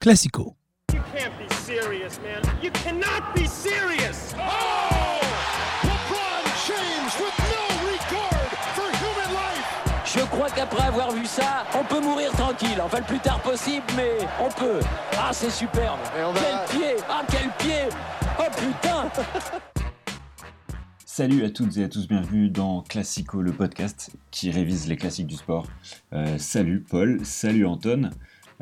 [0.00, 0.54] Classico.
[0.94, 2.40] You can't be serious, man.
[2.62, 4.34] You cannot be serious.
[4.38, 5.20] Oh!
[5.82, 10.02] LeBron James with no regard for human life.
[10.06, 12.80] Je crois qu'après avoir vu ça, on peut mourir tranquille.
[12.82, 14.80] Enfin, le plus tard possible, mais on peut.
[15.18, 16.00] Ah, c'est superbe.
[16.14, 17.88] Quel pied Ah, quel pied
[18.38, 19.10] Oh putain
[21.04, 25.26] Salut à toutes et à tous, bienvenue dans Classico, le podcast qui révise les classiques
[25.26, 25.66] du sport.
[26.14, 28.08] Euh, salut Paul, salut Anton,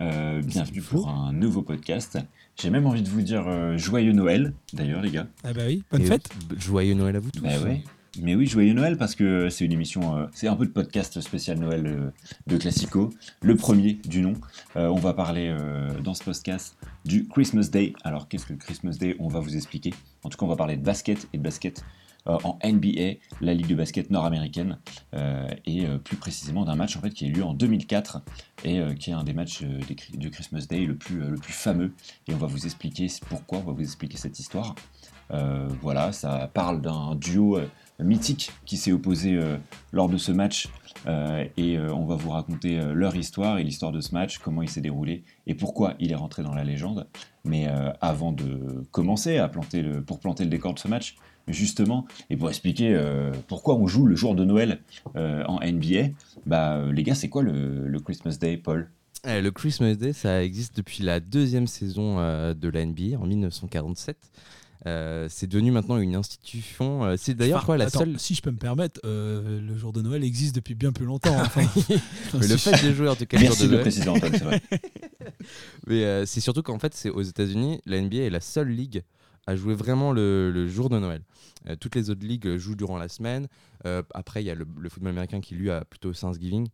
[0.01, 2.19] euh, bienvenue pour un nouveau podcast.
[2.61, 5.27] J'ai même envie de vous dire euh, joyeux Noël, d'ailleurs les gars.
[5.45, 6.29] Ah bah oui, bonne Et fête.
[6.57, 7.41] Joyeux Noël à vous tous.
[7.43, 7.83] Bah ouais.
[8.21, 11.21] Mais oui, joyeux Noël parce que c'est une émission, euh, c'est un peu de podcast
[11.21, 12.11] spécial Noël euh,
[12.47, 13.11] de Classico,
[13.43, 14.33] le premier du nom.
[14.77, 17.93] Euh, on va parler euh, dans ce podcast du Christmas Day.
[18.03, 19.95] Alors qu'est-ce que le Christmas Day On va vous expliquer.
[20.25, 21.85] En tout cas, on va parler de basket et de basket euh,
[22.27, 24.79] en NBA, la ligue de basket nord-américaine,
[25.15, 28.23] euh, et euh, plus précisément d'un match en fait qui a eu lieu en 2004
[28.65, 29.81] et euh, qui est un des matchs euh,
[30.15, 31.93] du Christmas Day le plus, euh, le plus fameux.
[32.27, 34.75] Et on va vous expliquer pourquoi, on va vous expliquer cette histoire.
[35.31, 39.59] Euh, voilà, ça parle d'un duo euh, mythique qui s'est opposé euh,
[39.93, 40.69] lors de ce match
[41.07, 44.39] euh, et euh, on va vous raconter euh, leur histoire et l'histoire de ce match,
[44.39, 47.07] comment il s'est déroulé et pourquoi il est rentré dans la légende.
[47.45, 51.17] Mais euh, avant de commencer à planter pour planter le décor de ce match,
[51.49, 54.81] justement, et pour expliquer euh, pourquoi on joue le jour de Noël
[55.17, 56.09] euh, en NBA,
[56.47, 58.89] bah euh, les gars, c'est quoi le, le Christmas Day, Paul?
[59.27, 63.27] Eh, le Christmas Day, ça existe depuis la deuxième saison euh, de la NBA en
[63.27, 64.17] 1947.
[64.87, 67.17] Euh, c'est devenu maintenant une institution.
[67.17, 68.19] c'est d'ailleurs Enfin, quoi la attends, seule.
[68.21, 71.35] Si je peux me permettre, euh, le jour de Noël existe depuis bien plus longtemps.
[71.41, 71.63] enfin.
[72.41, 73.83] Mais le fait de jouer en tout cas le jour Merci de de le Noël.
[73.83, 74.63] préciser, Antoine, c'est vrai.
[75.89, 79.03] Mais euh, c'est surtout qu'en fait, c'est aux États-Unis, la NBA est la seule ligue
[79.49, 81.23] à jouer vraiment le, jour de Noël.
[81.69, 83.49] Euh, toutes les autres ligues jouent durant la semaine.
[83.87, 86.69] Euh, après, il y a le, football américain qui lui a plutôt Thanksgiving.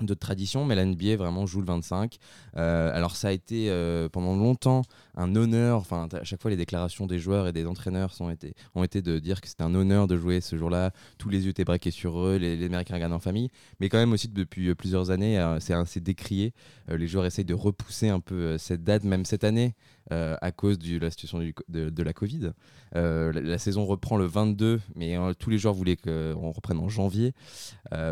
[0.00, 2.18] D'autres traditions, mais la NBA vraiment joue le 25.
[2.56, 3.70] Euh, alors ça a été
[4.12, 4.82] pendant longtemps
[5.16, 5.78] un honneur.
[5.78, 9.40] Enfin, à chaque fois les déclarations des joueurs et des entraîneurs ont été de dire
[9.40, 10.92] que c'était un honneur de jouer ce jour-là.
[11.16, 13.48] Tous les yeux étaient braqués sur eux, les, Américains regardent en famille.
[13.80, 16.52] Mais quand même aussi depuis plusieurs années, c'est assez décrié.
[16.88, 19.74] Les joueurs essayent de repousser un peu cette date, même cette année,
[20.12, 22.52] euh, à cause de la situation du de, de la Covid.
[22.96, 26.78] Euh, la, la saison reprend le 22, mais euh, tous les joueurs voulaient qu'on reprenne
[26.78, 27.32] en janvier.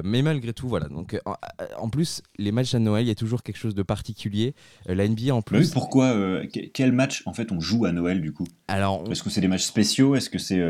[0.05, 0.89] Mais malgré tout, voilà.
[0.89, 1.35] Donc, en,
[1.79, 4.55] en plus, les matchs à Noël, il y a toujours quelque chose de particulier.
[4.87, 5.71] La NBA en Mais oui, plus.
[5.71, 6.13] pourquoi
[6.47, 8.47] que- Quel match en fait on joue à Noël du coup?
[8.69, 10.15] Alors, on- Est-ce que c'est des matchs spéciaux?
[10.15, 10.63] Est-ce que c'est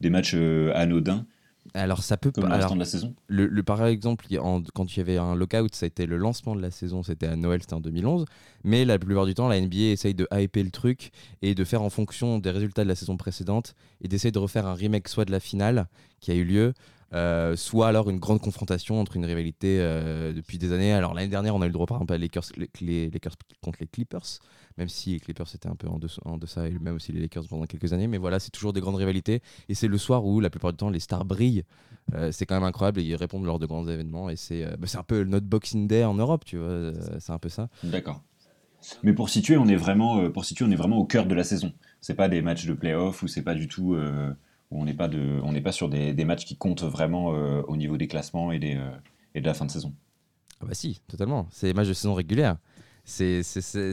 [0.00, 0.34] des matchs
[0.74, 1.26] anodins?
[1.76, 4.98] Alors, ça peut comme alors, de la saison le, le par exemple, en- quand il
[4.98, 7.60] y avait un lockout, ça a été le lancement de la saison, c'était à Noël,
[7.60, 8.24] c'était en 2011.
[8.64, 11.10] Mais la plupart du temps, la NBA essaye de hyper le truc
[11.42, 14.66] et de faire en fonction des résultats de la saison précédente et d'essayer de refaire
[14.66, 15.86] un remake soit de la finale
[16.20, 16.72] qui a eu lieu,
[17.12, 20.92] euh, soit alors une grande confrontation entre une rivalité euh, depuis des années.
[20.92, 22.44] Alors l'année dernière, on a eu le droit par exemple à Lakers,
[22.80, 24.40] les, Lakers contre les Clippers,
[24.76, 27.20] même si les Clippers étaient un peu en, dessous- en deçà et même aussi les
[27.20, 28.08] Lakers pendant quelques années.
[28.08, 30.78] Mais voilà, c'est toujours des grandes rivalités et c'est le soir où la plupart du
[30.78, 31.64] temps les stars brillent.
[32.14, 34.88] Euh, c'est quand même incroyable et ils répondent lors de grands événements et c'est bah,
[34.94, 36.92] un peu notre Boxing Day en Europe, tu vois.
[37.20, 37.68] c'est un peu ça.
[37.84, 38.22] D'accord.
[39.02, 41.42] Mais pour situer, on est vraiment, pour situer, on est vraiment au cœur de la
[41.44, 41.72] saison.
[42.00, 43.96] C'est pas des matchs de play-off ou c'est pas du tout,
[44.70, 47.96] où on n'est pas de, pas sur des, matchs qui comptent vraiment euh, au niveau
[47.96, 48.90] des classements euh,
[49.34, 49.94] et de la fin de saison.
[50.60, 51.46] Ah bah si, totalement.
[51.50, 52.56] C'est des matchs de saison régulière.
[53.04, 53.42] C'est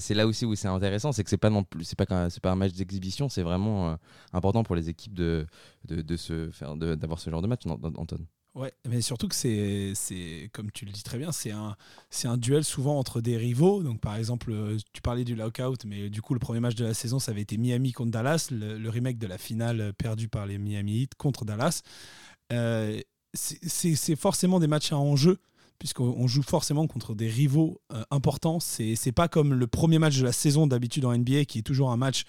[0.09, 3.43] là aussi où c'est intéressant, c'est que c'est pas pas pas un match d'exhibition, c'est
[3.43, 3.95] vraiment euh,
[4.33, 5.45] important pour les équipes de,
[5.85, 8.25] de, de se faire, de- d'avoir ce genre de match, Anton.
[8.55, 11.75] Ouais, mais surtout que c'est, c'est comme tu le dis très bien, c'est un,
[12.11, 13.81] c'est un duel souvent entre des rivaux.
[13.81, 16.85] Donc par exemple, euh, tu parlais du lockout, mais du coup le premier match de
[16.85, 19.91] la saison, ça avait été Miami contre Dallas, le, le remake de la finale euh,
[19.91, 21.81] perdue par les Miami Heat contre Dallas.
[22.51, 22.99] Euh,
[23.33, 25.39] c'est, c'est- forcément des matchs à enjeu
[25.79, 28.59] puisqu'on on joue forcément contre des rivaux euh, importants.
[28.59, 31.63] C'est, c'est pas comme le premier match de la saison d'habitude en NBA qui est
[31.63, 32.25] toujours un match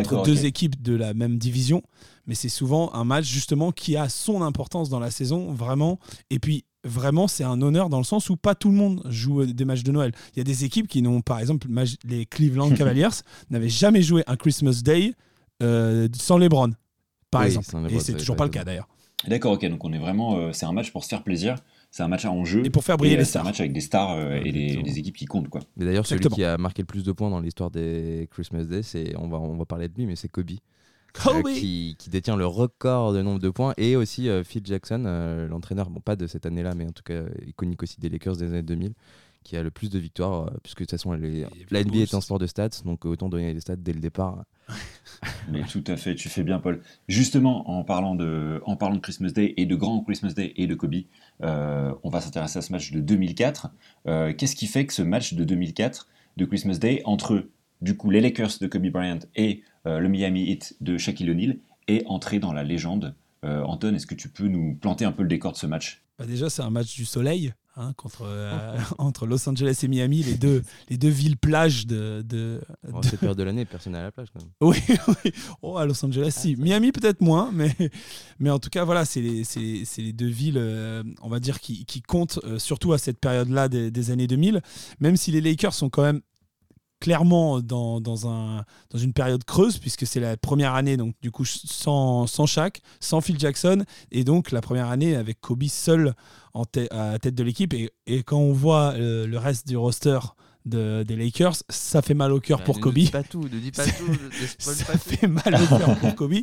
[0.00, 1.82] entre deux équipes de la même division,
[2.26, 5.98] mais c'est souvent un match justement qui a son importance dans la saison, vraiment.
[6.30, 9.44] Et puis vraiment, c'est un honneur dans le sens où pas tout le monde joue
[9.46, 10.12] des matchs de Noël.
[10.34, 11.66] Il y a des équipes qui n'ont, par exemple,
[12.04, 13.08] les Cleveland Cavaliers
[13.50, 15.14] n'avaient jamais joué un Christmas Day
[15.62, 16.72] euh, sans LeBron,
[17.30, 17.92] par Oui, exemple.
[17.92, 18.88] Et c'est toujours pas le cas d'ailleurs.
[19.28, 19.64] D'accord, ok.
[19.68, 21.56] Donc on est vraiment, euh, c'est un match pour se faire plaisir.
[21.90, 22.64] C'est un match à enjeu.
[22.64, 23.44] Et pour faire briller Et, euh, les C'est un stars.
[23.44, 25.60] match avec des stars euh, et des, équipes qui comptent quoi.
[25.76, 26.36] Mais d'ailleurs, celui Exactement.
[26.36, 29.38] qui a marqué le plus de points dans l'histoire des Christmas Day, c'est on va
[29.38, 30.52] on va parler de lui, mais c'est Kobe.
[31.12, 34.62] Kobe euh, qui, qui détient le record de nombre de points, et aussi euh, Phil
[34.64, 38.08] Jackson, euh, l'entraîneur, bon pas de cette année-là, mais en tout cas iconique aussi des
[38.08, 38.94] Lakers des années 2000,
[39.42, 42.20] qui a le plus de victoires, puisque de toute façon Et la NBA est un
[42.20, 44.44] sport de stats, donc autant donner des stats dès le départ.
[45.50, 46.80] Mais tout à fait, tu fais bien, Paul.
[47.08, 50.68] Justement, en parlant de, en parlant de Christmas Day et de grand Christmas Day et
[50.68, 50.94] de Kobe,
[51.40, 53.70] on va s'intéresser à ce match de 2004.
[54.06, 57.44] Euh, Qu'est-ce qui fait que ce match de 2004 de Christmas Day entre
[57.80, 61.58] du coup les Lakers de Kobe Bryant et le Miami Heat de Shaquille O'Neal
[61.88, 63.14] est entré dans la légende.
[63.44, 66.02] Euh, Anton, est-ce que tu peux nous planter un peu le décor de ce match?
[66.18, 70.22] Bah déjà, c'est un match du soleil hein, contre, euh, entre Los Angeles et Miami,
[70.22, 72.22] les deux, les deux villes plages de.
[72.24, 72.60] de,
[72.92, 74.50] En de- cette période de l'année, personne n'est à la plage quand même.
[74.60, 74.76] Oui,
[75.24, 75.32] oui.
[75.62, 76.54] Oh, à Los Angeles, si.
[76.54, 77.74] Miami, peut-être moins, mais,
[78.38, 81.28] mais en tout cas, voilà, c'est les, c'est les- c'est les deux villes, euh, on
[81.28, 84.60] va dire, qui, qui comptent, euh, surtout à cette période-là des, des années 2000,
[85.00, 86.20] même si les Lakers sont quand même
[87.02, 91.32] clairement dans, dans, un, dans une période creuse, puisque c'est la première année, donc du
[91.32, 96.14] coup, sans, sans Shaq, sans Phil Jackson, et donc la première année avec Kobe seul
[96.54, 96.62] en
[96.92, 97.74] à tête de l'équipe.
[97.74, 100.20] Et, et quand on voit euh, le reste du roster
[100.64, 103.42] de, des Lakers, ça fait mal au cœur Bah, pour ne Kobe dis pas tout,
[103.42, 104.98] ne dis pas tout, ne ne ça pas tout.
[105.00, 106.34] fait mal au cœur pour Kobe.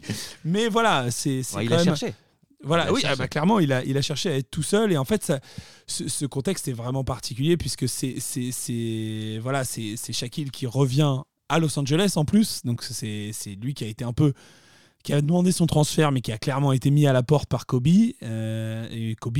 [0.44, 2.14] Mais voilà, c'est Ouais, il a cherché.
[2.62, 4.92] Voilà, oui, ah bah, clairement, il a, il a cherché à être tout seul.
[4.92, 5.40] Et en fait, ça,
[5.88, 11.60] ce, ce contexte est vraiment particulier puisque c'est voilà, c'est c'est Shaquille qui revient à
[11.60, 12.62] Los Angeles en plus.
[12.66, 14.34] Donc c'est c'est lui qui a été un peu
[15.04, 17.66] qui a demandé son transfert, mais qui a clairement été mis à la porte par
[17.66, 17.88] Kobe.
[18.24, 19.40] Euh, et Kobe,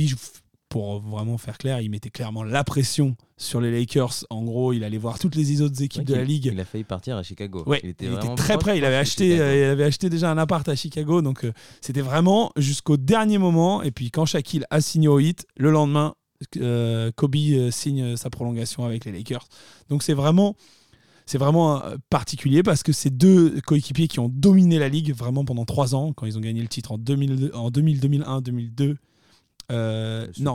[0.70, 4.24] pour vraiment faire clair, il mettait clairement la pression sur les Lakers.
[4.30, 6.46] En gros, il allait voir toutes les autres équipes de la ligue.
[6.46, 7.64] Il a failli partir à Chicago.
[7.66, 8.78] Ouais, il était, il était vraiment très près.
[8.78, 12.02] Il avait acheté, euh, il avait acheté déjà un appart à Chicago, donc euh, c'était
[12.02, 13.82] vraiment jusqu'au dernier moment.
[13.82, 16.14] Et puis quand Shaquille a signé au hit, le lendemain,
[16.58, 17.34] euh, Kobe
[17.72, 19.48] signe sa prolongation avec les Lakers.
[19.88, 20.54] Donc c'est vraiment,
[21.26, 25.64] c'est vraiment particulier parce que c'est deux coéquipiers qui ont dominé la ligue vraiment pendant
[25.64, 28.96] trois ans quand ils ont gagné le titre en 2000, en 2000, 2001, 2002.
[29.70, 30.54] Euh, non.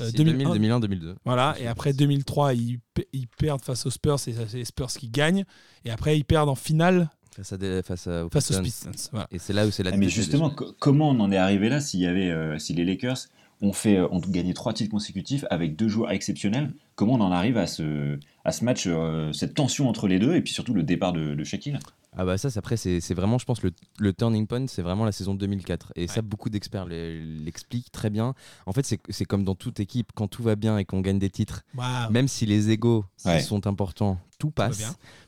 [0.00, 0.34] Euh, 2001.
[0.50, 1.16] 2000, 2001, 2002.
[1.24, 2.78] voilà, et après 2003, ils,
[3.12, 5.44] ils perdent face aux Spurs, et c'est les Spurs qui gagnent.
[5.84, 8.90] Et après, ils perdent en finale Face, à des, face, à, aux face aux Pistons.
[9.12, 9.26] Voilà.
[9.30, 11.68] Et c'est là où c'est la Ah, mais justement, co- comment on en est arrivé
[11.68, 13.16] là s'il y avait, euh, si les Lakers
[13.60, 17.56] ont fait, ont gagné trois titres consécutifs avec deux joueurs exceptionnels Comment on en arrive
[17.56, 20.82] à ce, à ce match, euh, cette tension entre les deux et puis surtout le
[20.82, 21.78] départ de, de Shaquille?
[22.20, 23.70] Ah bah ça, c'est- après, c'est c'est vraiment, je pense, le,
[24.00, 25.92] le turning point, c'est vraiment la saison 2004.
[25.96, 28.34] Et ça, beaucoup d'experts l'e- l'expliquent très bien.
[28.66, 31.20] En fait, c'est c'est comme dans toute équipe, quand tout va bien et qu'on gagne
[31.20, 31.62] des titres,
[32.10, 33.40] même si les égaux Ouais.
[33.40, 34.78] sont importants, tout passe.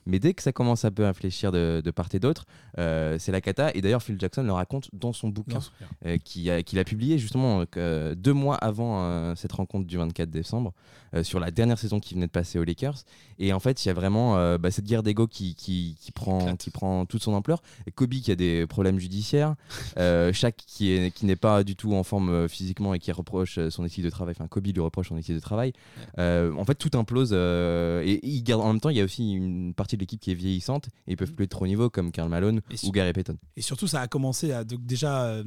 [0.07, 2.45] Mais dès que ça commence un peu à fléchir de, de part et d'autre,
[2.79, 3.71] euh, c'est la cata.
[3.75, 5.59] Et d'ailleurs, Phil Jackson le raconte dans son bouquin
[6.07, 9.97] euh, a- qu'il a, publié justement euh, que, deux mois avant euh, cette rencontre du
[9.97, 10.73] 24 décembre,
[11.15, 12.97] euh, sur la dernière saison qui venait de passer aux Lakers.
[13.39, 16.13] Et en fait, il y a vraiment euh, bah, cette guerre d'ego qui, qui, qui
[16.13, 17.63] prend, qui prend toute son ampleur.
[17.87, 19.55] Et Kobe qui a des problèmes judiciaires,
[19.99, 23.11] euh, Shaq qui est- qui n'est pas du tout en forme euh, physiquement et qui
[23.13, 25.73] reproche euh, son éthique de travail, enfin Kobe lui reproche son éthique de travail.
[26.19, 27.31] Euh, en fait, tout implose.
[27.33, 30.21] euh, et, il garde, en même temps, il y a aussi une partie de l'équipe
[30.21, 32.91] qui est vieillissante et ils peuvent plus être au niveau, comme Karl Malone Et ou
[32.93, 33.37] Gary Payton.
[33.57, 34.65] Et surtout, ça a commencé à.
[34.65, 35.45] Donc, déjà, euh,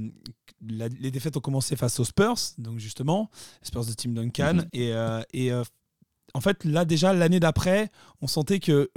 [0.68, 3.30] la- les défaites ont commencé face aux Spurs, donc justement,
[3.62, 4.54] Spurs de Tim Duncan.
[4.56, 4.66] Mhm.
[4.74, 5.64] Et, euh, et euh,
[6.36, 7.92] en fait, là, déjà, l'année d'après,
[8.22, 8.88] on sentait qu'ils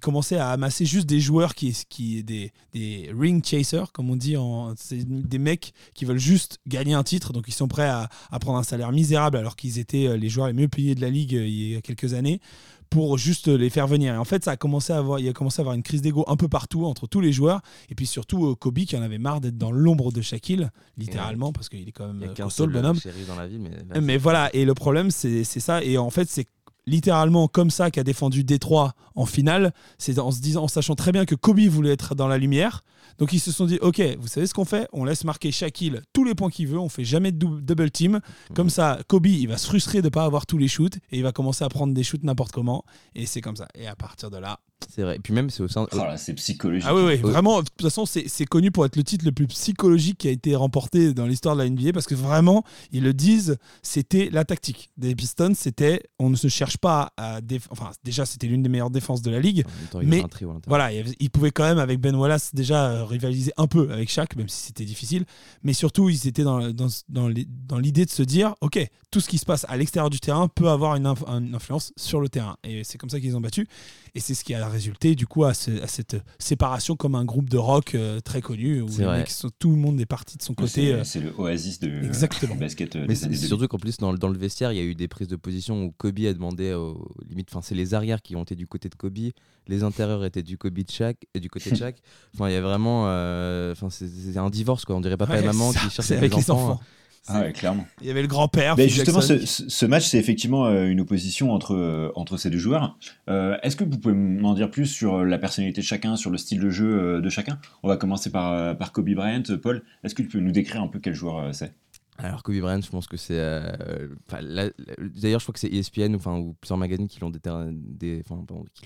[0.00, 4.36] commençaient à amasser juste des joueurs qui, qui des, des ring chasers, comme on dit.
[4.36, 8.08] en- C'est des mecs qui veulent juste gagner un titre, donc ils sont prêts à,
[8.32, 11.10] à prendre un salaire misérable alors qu'ils étaient les joueurs les mieux payés de la
[11.10, 12.40] ligue il y a quelques années
[12.90, 14.14] pour juste les faire venir.
[14.14, 16.02] Et en fait, ça a commencé à avoir, il a commencé à avoir une crise
[16.02, 17.60] d'ego un peu partout entre tous les joueurs.
[17.88, 21.52] Et puis surtout euh, Kobe qui en avait marre d'être dans l'ombre de Shaquille, littéralement,
[21.52, 22.98] parce qu'il est quand Il même y a euh, costaud le bonhomme.
[22.98, 25.82] shérif dans la ville, mais, Mais voilà, et le problème, c'est c'est ça.
[25.84, 26.46] Et en fait, c'est
[26.86, 29.72] littéralement comme ça qu'a défendu Détroit en finale.
[29.98, 32.82] C'est en se disant, en sachant très bien que Kobe voulait être dans la lumière.
[33.20, 34.88] Donc ils se sont dit, ok, vous savez ce qu'on fait?
[34.92, 36.78] On laisse marquer Shaquille tous les points qu'il veut.
[36.78, 38.20] On fait jamais de dou- double team.
[38.54, 41.22] Comme ça, Kobe, il va se frustrer de pas avoir tous les shoots et il
[41.22, 42.84] va commencer à prendre des shoots n'importe comment.
[43.14, 43.68] Et c'est comme ça.
[43.74, 44.58] Et à partir de là,
[44.88, 45.16] c'est vrai.
[45.16, 45.86] Et puis même, c'est au sein.
[45.92, 46.86] Oh c'est psychologique.
[46.88, 47.60] ah oui, oui, vraiment.
[47.62, 50.30] De toute façon, c'est c'est connu pour être le titre le plus psychologique qui a
[50.30, 54.44] été remporté dans l'histoire de la NBA parce que vraiment, ils le disent, c'était la
[54.44, 55.52] tactique des Pistons.
[55.54, 57.40] C'était, on ne se cherche pas à.
[57.40, 59.64] déf- Enfin, déjà, c'était l'une des meilleures défenses de la ligue.
[59.90, 60.20] Temps, Mais.
[60.68, 63.66] Voilà, il y avait- il pouvait quand même, avec Ben Wallace, déjà euh, rivaliser un
[63.66, 65.24] peu avec Shaq, même si c'était difficile.
[65.62, 68.78] Mais surtout, ils étaient dans, dans, dans l'idée de se dire ok,
[69.10, 71.92] tout ce qui se passe à l'extérieur du terrain peut avoir une, inf- une influence
[71.96, 72.56] sur le terrain.
[72.64, 73.66] Et c'est comme ça qu'ils ont battu.
[74.14, 77.24] Et c'est ce qui a résulté, du coup, à, ce- à cette séparation comme un
[77.24, 79.18] groupe de rock euh, très connu, où C'est les vrai.
[79.18, 80.96] mecs sont- tout le monde est parti de son côté.
[81.04, 82.54] C'est euh, le oasis de, Exactement.
[82.54, 83.48] du basket euh, Mais des c'est années c'est 2000.
[83.48, 85.36] surtout qu'en plus, dans, le- dans le vestiaire, il y a eu des prises de
[85.36, 87.48] position où Kobe a demandé aux limites.
[87.50, 89.18] Enfin, c'est les arrières qui ont été du côté de Kobe,
[89.66, 91.96] les intérieurs étaient du Kobe de Shaq et du côté de Shaq.
[92.34, 93.04] Enfin, il y a vraiment.
[93.08, 94.96] euh, Enfin, c'est c'est un divorce, quoi.
[94.96, 96.80] On dirait papa ouais, et maman c'est qui ça, cherchent avec les enfants.
[97.28, 97.86] Ah ouais, clairement.
[98.00, 98.76] Il y avait le grand-père.
[98.76, 102.96] Ben, justement, ce, match, c'est effectivement euh, une opposition entre, euh, entre ces deux joueurs.
[103.28, 106.38] Euh, Est-ce que vous pouvez m'en dire plus sur la personnalité de chacun, sur le
[106.38, 107.58] style de jeu de chacun?
[107.82, 109.42] On va commencer par, par Kobe Bryant.
[109.62, 111.72] Paul, est-ce que tu peux nous décrire un peu quel joueur euh, c'est?
[112.18, 113.38] Alors Kobe Bryant, je pense que c'est.
[113.38, 118.22] euh, D'ailleurs, je crois que c'est ESPN enfin, ou plusieurs magazines qui l'ont déter- des-
[118.28, 118.44] enfin,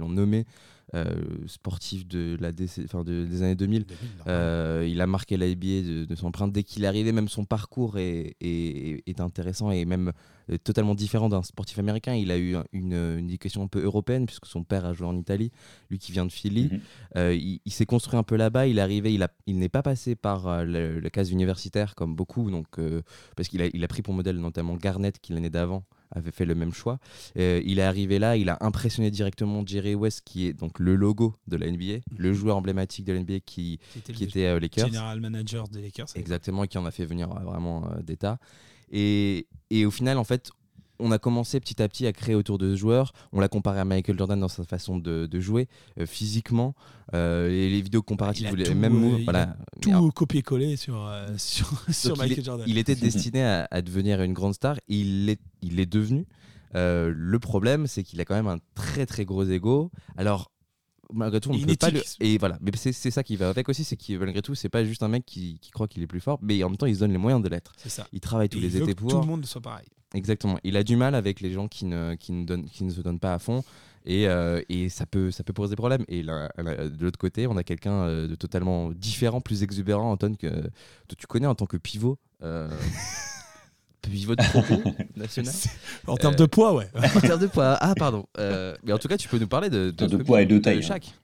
[0.08, 0.44] nommé
[1.46, 3.84] sportif de la déc- enfin, de- des années 2000.
[4.28, 7.12] Euh, il a marqué la NBA de, de son empreinte dès qu'il est arrivé.
[7.12, 10.12] Même son parcours est, est- est intéressant et même
[10.50, 12.14] euh, totalement différent d'un sportif américain.
[12.14, 15.06] Il a eu un- une, une éducation un peu européenne puisque son père a joué
[15.06, 15.50] en Italie,
[15.90, 16.68] lui qui vient de Philly.
[16.70, 16.80] Mhm.
[17.16, 18.66] Euh, il il s'est construit un peu là-bas.
[18.66, 21.94] Il est arrivé, il, a- il n'est pas passé par euh, le- la case universitaire
[21.94, 23.02] comme beaucoup, donc, euh,
[23.36, 26.44] parce qu'il a, il a pris pour modèle notamment Garnett qui l'année d'avant avait fait
[26.44, 26.98] le même choix.
[27.38, 30.94] Euh, il est arrivé là, il a impressionné directement Jerry West qui est donc le
[30.96, 34.28] logo de la NBA, le joueur emblématique de la NBA qui, Qui était qui le
[34.30, 34.86] était euh, Lakers.
[34.88, 36.06] general manager des Lakers.
[36.14, 38.38] Exactement, et qui en a fait venir euh, vraiment euh, d'état.
[38.90, 40.50] Et, et au final, en fait,
[41.00, 43.12] on a commencé petit à petit à créer autour de ce joueur.
[43.32, 46.74] On l'a comparé à Michael Jordan dans sa façon de, de jouer, euh, physiquement.
[47.14, 49.18] Euh, et les vidéos comparatives, Il a vous les tout, mêmes euh, moves.
[49.20, 49.42] il Voilà.
[49.42, 52.66] a Mais, Tout copier-coller sur, euh, sur, sur donc, il Michael est- Jordan.
[52.68, 54.76] Il était destiné à, à devenir une grande star.
[54.76, 56.26] et Il l'est il l'est devenu.
[56.76, 59.90] Euh, le problème, c'est qu'il a quand même un très très gros ego.
[60.16, 60.50] Alors,
[61.12, 62.02] malgré tout, on une peut pas le.
[62.20, 64.84] Et voilà, mais c'est ça qui va avec aussi, c'est que malgré tout, c'est pas
[64.84, 66.94] juste un mec qui, qui croit qu'il est plus fort, mais en même temps, il
[66.94, 67.72] se donne les moyens de l'être.
[67.76, 68.06] C'est ça.
[68.12, 69.10] Il travaille tous Et les étés que pour.
[69.10, 69.86] tout le monde soit pareil.
[70.14, 70.58] Exactement.
[70.64, 73.00] Il a du mal avec les gens qui ne, qui ne, donnent, qui ne se
[73.02, 73.62] donnent pas à fond.
[74.06, 76.04] Et, euh, et ça, peut, ça peut poser des problèmes.
[76.08, 80.10] Et là, là, de l'autre côté, on a quelqu'un euh, de totalement différent, plus exubérant,
[80.12, 82.18] Anton, que, que tu connais en tant que pivot.
[82.42, 82.68] euh,
[84.02, 84.82] pivot de propos
[85.16, 85.52] national.
[86.06, 86.88] En termes Euh, de poids, ouais.
[87.16, 87.78] En termes de poids.
[87.80, 88.26] Ah, pardon.
[88.38, 90.78] Euh, mais en tout cas, tu peux nous parler de, De poids et de taille,
[90.78, 90.80] hein.
[90.82, 91.14] chaque.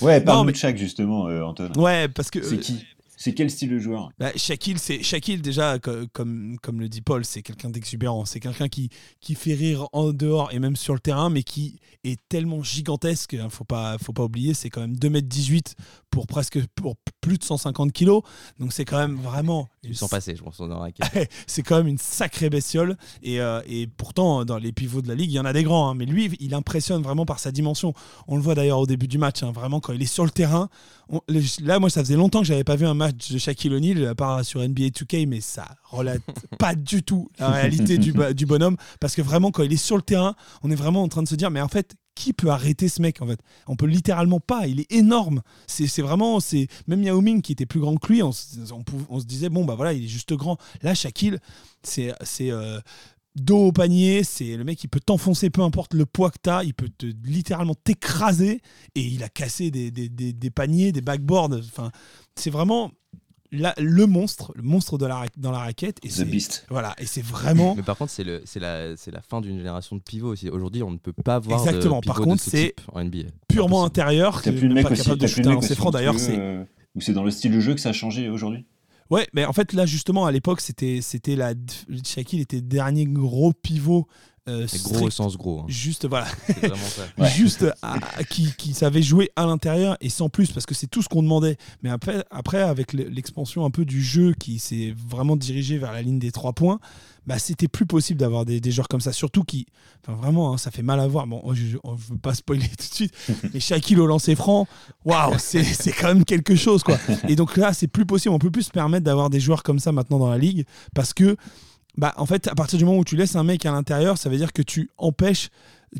[0.00, 1.70] Ouais, parle-nous mais- de Shaq justement, euh, Anton.
[1.76, 2.42] ouais, parce que.
[2.42, 2.86] C'est qui?
[3.24, 4.10] C'est quel style de joueur?
[4.18, 8.26] Bah, Shaquille, c'est Shaquille déjà, co- comme, comme le dit Paul, c'est quelqu'un d'exubérant.
[8.26, 8.90] C'est quelqu'un qui,
[9.20, 13.32] qui fait rire en dehors et même sur le terrain, mais qui est tellement gigantesque.
[13.32, 15.72] Il faut pas, faut pas oublier, c'est quand même 2m18
[16.10, 18.20] pour presque pour plus de 150 kilos.
[18.60, 19.70] Donc c'est quand même vraiment.
[19.82, 21.32] Ils sont passés, je pense, dans la raquette.
[21.46, 22.98] c'est quand même une sacrée bestiole.
[23.22, 25.62] Et, euh, et pourtant, dans les pivots de la ligue, il y en a des
[25.62, 25.88] grands.
[25.88, 25.94] hein.
[25.94, 27.94] mais lui, il impressionne vraiment par sa dimension.
[28.28, 29.42] On le voit d'ailleurs au début du match.
[29.42, 29.50] hein.
[29.50, 30.68] vraiment, quand il est sur le terrain.
[31.08, 31.20] On-
[31.62, 34.14] là, moi, ça faisait longtemps que j'avais pas vu un match de Shaquille O'Neal, à
[34.14, 36.22] part sur NBA 2K, mais ça relate
[36.58, 38.76] pas du tout la réalité du, bonhomme.
[39.00, 41.28] Parce que vraiment, quand il est sur le terrain, on est vraiment en train de
[41.28, 43.40] se dire, mais en fait, qui peut arrêter ce mec en fait?
[43.66, 44.68] On peut littéralement pas.
[44.68, 45.42] Il est énorme.
[45.66, 48.22] C'est vraiment, c'est même Yao Ming qui était plus grand que lui.
[48.22, 50.56] On se disait bon bah voilà, il est juste grand.
[50.82, 51.38] Là, Shaquille,
[51.82, 52.78] c'est c'est euh,
[53.36, 54.24] dos au panier.
[54.24, 56.62] C'est le mec qui peut t'enfoncer, peu importe le poids que t'as.
[56.64, 58.60] Il peut te littéralement t'écraser.
[58.94, 61.52] Et il a cassé des, des, des- des paniers, des backboards.
[61.54, 61.90] Enfin,
[62.36, 62.90] c'est vraiment
[63.52, 65.98] la- le monstre, le monstre de la, dans la raquette.
[66.04, 66.66] Et The Beast.
[66.70, 69.56] voilà, et c'est vraiment Mais par contre, c'est le- c'est la, c'est la fin d'une
[69.58, 70.48] génération de pivots aussi.
[70.48, 72.00] Aujourd'hui, on ne peut pas voir Exactement.
[72.00, 73.28] de Par contre, ce c'est NBA.
[73.48, 73.86] purement Impossible.
[73.86, 74.42] intérieur.
[74.42, 75.72] T'as plus de mec pas aussi, capable t'as de plus de shooter un mec lancer
[75.72, 75.90] aussi franc.
[75.92, 76.64] D'ailleurs, euh,
[76.96, 78.64] Ou c'est dans le style de jeu que ça a changé aujourd'hui?
[79.10, 81.52] Ouais, mais en fait là justement à l'époque c'était c'était la
[82.04, 84.06] Shaquille était dernier gros pivot
[84.48, 85.60] euh, strict, gros au sens gros.
[85.60, 85.64] hein.
[85.68, 87.02] juste voilà ça.
[87.18, 87.30] Ouais.
[87.36, 90.86] juste à- à- qui, qui savait jouer à l'intérieur et sans plus parce que c'est
[90.86, 91.56] tout ce qu'on demandait.
[91.82, 95.92] Mais après après avec le- l'expansion un peu du jeu qui s'est vraiment dirigé vers
[95.92, 96.78] la ligne des trois points,
[97.26, 99.66] bah c'était plus possible d'avoir des, des joueurs comme ça surtout qui
[100.06, 101.26] enfin vraiment hein, ça fait mal à voir.
[101.26, 103.14] Bon je, je, je veux pas spoiler tout de suite
[103.54, 104.66] mais Shaquille au lancer franc,
[105.06, 106.98] waouh, c'est c'est quand même quelque chose quoi.
[107.28, 108.34] Et donc là, c'est plus possible.
[108.34, 111.14] On peut plus se permettre d'avoir des joueurs comme ça maintenant dans la ligue parce
[111.14, 111.36] que,
[111.96, 114.28] bah, en fait, à partir du moment où tu laisses un mec à l'intérieur, ça
[114.28, 115.48] veut dire que tu empêches.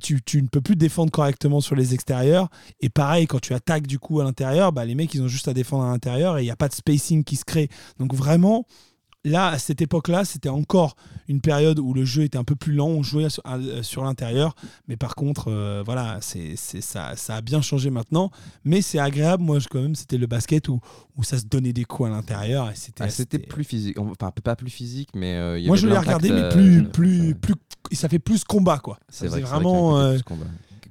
[0.03, 2.49] Tu, tu ne peux plus défendre correctement sur les extérieurs.
[2.81, 5.47] Et pareil, quand tu attaques du coup à l'intérieur, bah, les mecs, ils ont juste
[5.47, 7.69] à défendre à l'intérieur et il n'y a pas de spacing qui se crée.
[8.01, 8.67] Donc vraiment,
[9.25, 10.97] là, à cette époque-là, c'était encore
[11.29, 13.29] une période où le jeu était un peu plus lent, on jouait
[13.83, 14.55] sur, l'intérieur.
[14.89, 18.31] Mais par contre, euh, voilà, c'est, ça, ça a bien changé maintenant.
[18.65, 20.81] Mais c'est agréable, moi, je- quand même, c'était le basket où,
[21.17, 22.71] où ça se donnait des coups à l'intérieur.
[22.71, 23.99] Et c'était, Ah, C'était plus physique.
[23.99, 25.35] Enfin, pas plus physique, mais.
[25.37, 27.55] euh, il y Moi, avait je l'ai regardé, mais euh, plus, plus, plus,
[27.97, 28.99] ça fait plus combat, quoi.
[29.09, 30.19] C'est vrai, c'est vrai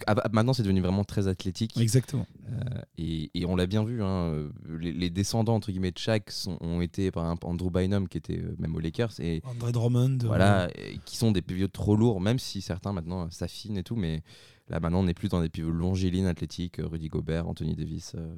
[0.08, 1.78] Ah bah, maintenant, c'est devenu vraiment très athlétique.
[1.80, 2.26] Exactement.
[2.50, 5.98] Euh, et, et on l'a bien vu, hein, euh, les, les descendants entre guillemets de
[5.98, 9.42] Shaq sont, ont été par exemple Andrew Bynum qui était euh, même aux Lakers et
[9.46, 10.18] André Drummond.
[10.24, 13.96] voilà, et qui sont des pivots trop lourds, même si certains maintenant s'affinent et tout,
[13.96, 14.24] mais
[14.70, 18.36] là maintenant on n'est plus dans des pivots longilines, athlétiques, Rudy Gobert, Anthony Davis, euh,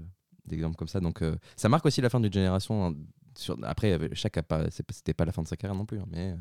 [0.48, 1.00] des exemples comme ça.
[1.00, 2.86] Donc euh, ça marque aussi la fin d'une génération.
[2.86, 2.96] hein,
[3.38, 6.06] sur, après, Shaq a pas, c'était pas la fin de sa carrière non plus, hein,
[6.10, 6.36] mais,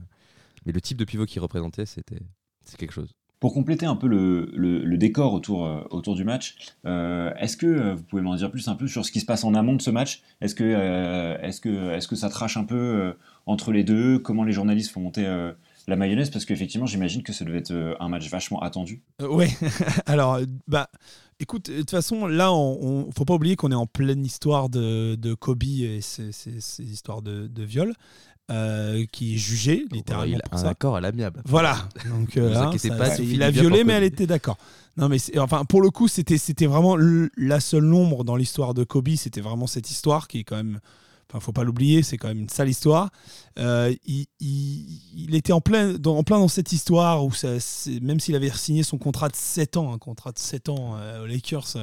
[0.64, 2.20] mais le type de pivot qu'il représentait, c'était
[2.64, 3.12] c'est quelque chose.
[3.44, 7.94] Pour compléter un peu le, décor autour, euh, autour du match, euh, est-ce que euh,
[7.94, 9.82] vous pouvez m'en dire plus un peu sur ce qui se passe en amont de
[9.82, 10.22] ce match?
[10.40, 13.12] Est-ce que, ça trache un peu
[13.44, 14.18] entre les deux?
[14.18, 15.26] Comment les journalistes font monter
[15.86, 16.30] la mayonnaise?
[16.30, 19.02] Parce qu'effectivement, j'imagine que ça devait être un match vachement attendu.
[19.20, 19.50] Ouais,
[20.06, 20.88] alors, bah,
[21.38, 24.70] écoute, de toute façon, là, on, on- faut pas oublier qu'on est en pleine histoire
[24.70, 26.30] de, Kobe et ces
[26.80, 27.92] histoires de, de viol.
[28.50, 31.42] Euh, qui est jugé littéralement il a un accord à l'amiable.
[31.46, 31.88] Voilà.
[32.10, 34.58] Donc euh, hein, ça- pas, Sophie il a violé, mais elle était d'accord.
[34.96, 36.96] Non, mais enfin pour le coup, c'était c'était vraiment
[37.36, 39.08] la seule ombre dans l'histoire de Kobe.
[39.16, 40.80] C'était vraiment cette histoire qui est quand même.
[41.30, 43.10] Enfin, faut pas l'oublier, c'est quand même une sale histoire.
[43.58, 47.48] Euh, il, il- il était en plein, dans, en plein dans cette histoire où ça,
[48.02, 51.24] même s'il avait signé son contrat de 7 ans, un contrat de 7 ans euh,
[51.24, 51.76] aux Lakers,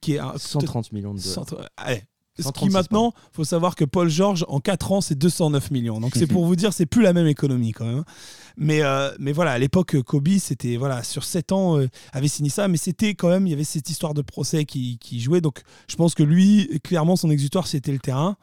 [0.00, 1.34] qui est un- 130 millions de dollars.
[1.76, 2.02] Allez.
[2.38, 6.00] Ce qui 136, maintenant, faut savoir que Paul George, en 4 ans, c'est 209 millions.
[6.00, 8.04] Donc c'est pour vous dire, c'est plus la même économie quand même.
[8.56, 12.48] Mais, euh, mais voilà, à l'époque, Kobe, c'était voilà, sur 7 ans, euh, avait signé
[12.50, 15.40] ça, mais c'était quand même, il y avait cette histoire de procès qui, qui jouait.
[15.40, 18.36] Donc je pense que lui, clairement, son exutoire, c'était le terrain.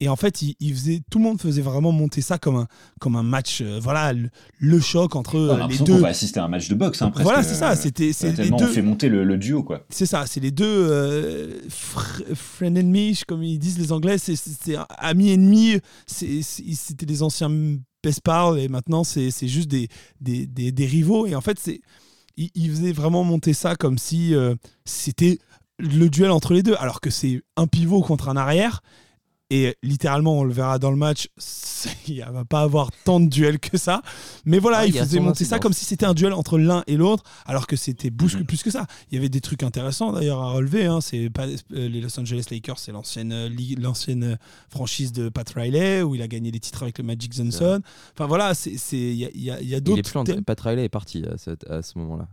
[0.00, 2.66] Et en fait, il, il faisait, tout le monde faisait vraiment monter ça comme un,
[2.98, 5.98] comme un match, euh, voilà, le, le choc entre On a euh, les deux.
[5.98, 7.02] va assister à un match de boxe.
[7.02, 7.24] Hein, presque.
[7.24, 8.64] Voilà, c'est ça, Euh, c'était c'est les deux.
[8.64, 9.84] on fait monter le, le duo, quoi.
[9.90, 14.38] C'est ça, c'est les deux euh, fr- friend enemy, comme ils disent les Anglais, c'est-
[14.98, 17.50] amis ennemis, c'était des anciens
[18.02, 19.88] best pals et maintenant c'est juste des,
[20.20, 21.26] des, des- des rivaux.
[21.26, 21.80] Et en fait, c'est
[22.36, 25.38] ils, ils faisaient vraiment monter ça comme si euh, c'était
[25.78, 28.82] le duel entre les deux, alors que c'est un pivot contre un arrière.
[29.50, 31.28] Et littéralement, on le verra dans le match,
[32.06, 34.02] il va pas avoir tant de duels que ça.
[34.44, 36.96] Mais voilà, Ah, il faisait monter ça comme si c'était un duel entre l'un et
[36.98, 38.46] l'autre, alors que c'était bouscule Mhm.
[38.46, 38.86] plus que ça.
[39.10, 40.84] Il y avait des trucs intéressants d'ailleurs à relever.
[40.84, 41.00] hein.
[41.00, 41.54] C'est pas euh,
[41.88, 44.36] les Los Angeles Lakers, c'est l'ancienne euh, l'ancienne euh,
[44.68, 47.80] franchise de Pat Riley où il a gagné des titres avec le Magic Johnson.
[48.14, 50.44] Enfin voilà, c'est c'est- il y a, y a- y a Il est d'autres thèmes.
[50.44, 52.28] Pat Riley est parti à, ce moment-là.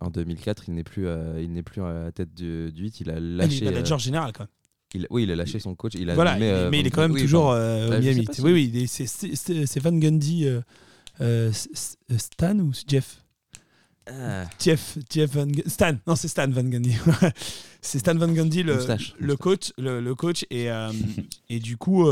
[0.00, 3.00] En 2004, il n'est plus, euh, il n'est plus à la tête du, du 8.
[3.00, 3.56] Il a Ah, lâché.
[3.56, 4.48] il est euh, manager général quand même.
[4.94, 5.92] Il- oui, il a lâché son coach.
[5.94, 7.90] Il a Voilà, nommé, mais, euh, mais il est quand même oui, toujours euh, au
[7.90, 8.26] Bah, Miami.
[8.32, 10.46] si- Oui, oui, c'est- Van Gundy,
[11.20, 11.52] euh,
[12.16, 13.22] Stan ou Jeff?
[14.12, 16.94] Ah, Jeff, Jeff Van Stan, non c'est Stan Van Gundy.
[17.80, 19.38] c'est Stan Van Gundy le, Moustache, le moustache.
[19.40, 20.90] coach, le, le coach et euh,
[21.48, 22.10] et du coup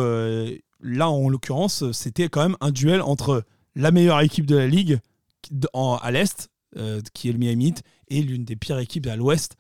[0.81, 3.43] là en l'occurrence c'était quand même un duel entre
[3.75, 4.99] la meilleure équipe de la ligue
[5.73, 6.49] en- à l'est
[7.15, 7.75] qui est le Miami
[8.09, 9.57] et l'une des pires équipes à l'ouest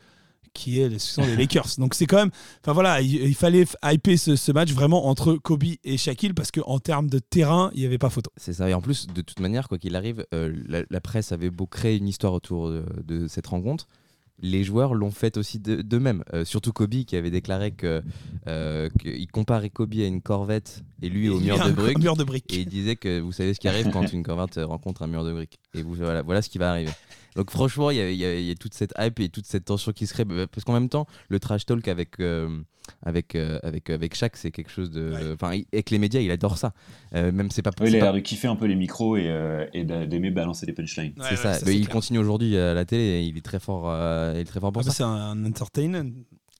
[0.58, 1.68] qui est sont les Lakers.
[1.78, 2.30] Donc c'est quand même
[2.62, 6.78] enfin voilà, il, fallait hyper ce, match vraiment entre Kobe et Shaquille parce que en
[6.78, 8.30] termes de terrain, il n'y avait pas photo.
[8.36, 8.68] C'est ça.
[8.68, 11.96] Et en plus, de toute manière, quoi qu'il arrive, euh, la, presse avait beau créer
[11.96, 13.86] une histoire autour de cette rencontre.
[14.40, 16.22] Les joueurs l'ont fait aussi de- d'eux-mêmes.
[16.32, 18.02] Euh, surtout Kobe qui avait déclaré que
[18.46, 21.98] euh, qu'il comparait Kobe à une corvette et lui au mur a de un briques.
[21.98, 22.52] mur de briques.
[22.52, 25.24] Et il disait que vous savez ce qui arrive quand une corvette rencontre un mur
[25.24, 25.58] de briques.
[25.74, 26.92] Et vous, voilà, voilà ce qui va arriver.
[27.36, 30.06] Donc franchement, il y a, y y toute cette hype et toute cette tension qui
[30.06, 30.24] se crée.
[30.24, 32.48] bah, Parce qu'en même temps, le trash talk avec, euh,
[33.02, 35.12] avec, euh, avec, avec Shaq, c'est quelque chose de...
[35.12, 35.32] Ouais.
[35.34, 36.72] Enfin, il- avec les médias, il adore ça.
[37.14, 39.28] Euh, même c'est pas Oui, il a l'air de kiffer un peu les micros et,
[39.28, 41.12] euh, et d'a- d'aimer balancer des punchlines.
[41.16, 41.54] Ouais, c'est ouais, ça.
[41.54, 41.92] ça, Mais c'est il clair.
[41.92, 43.88] continue aujourd'hui à la télé et il est très fort,
[44.28, 46.02] euh, il est très fort pour Ah bah, c'est un entertainer.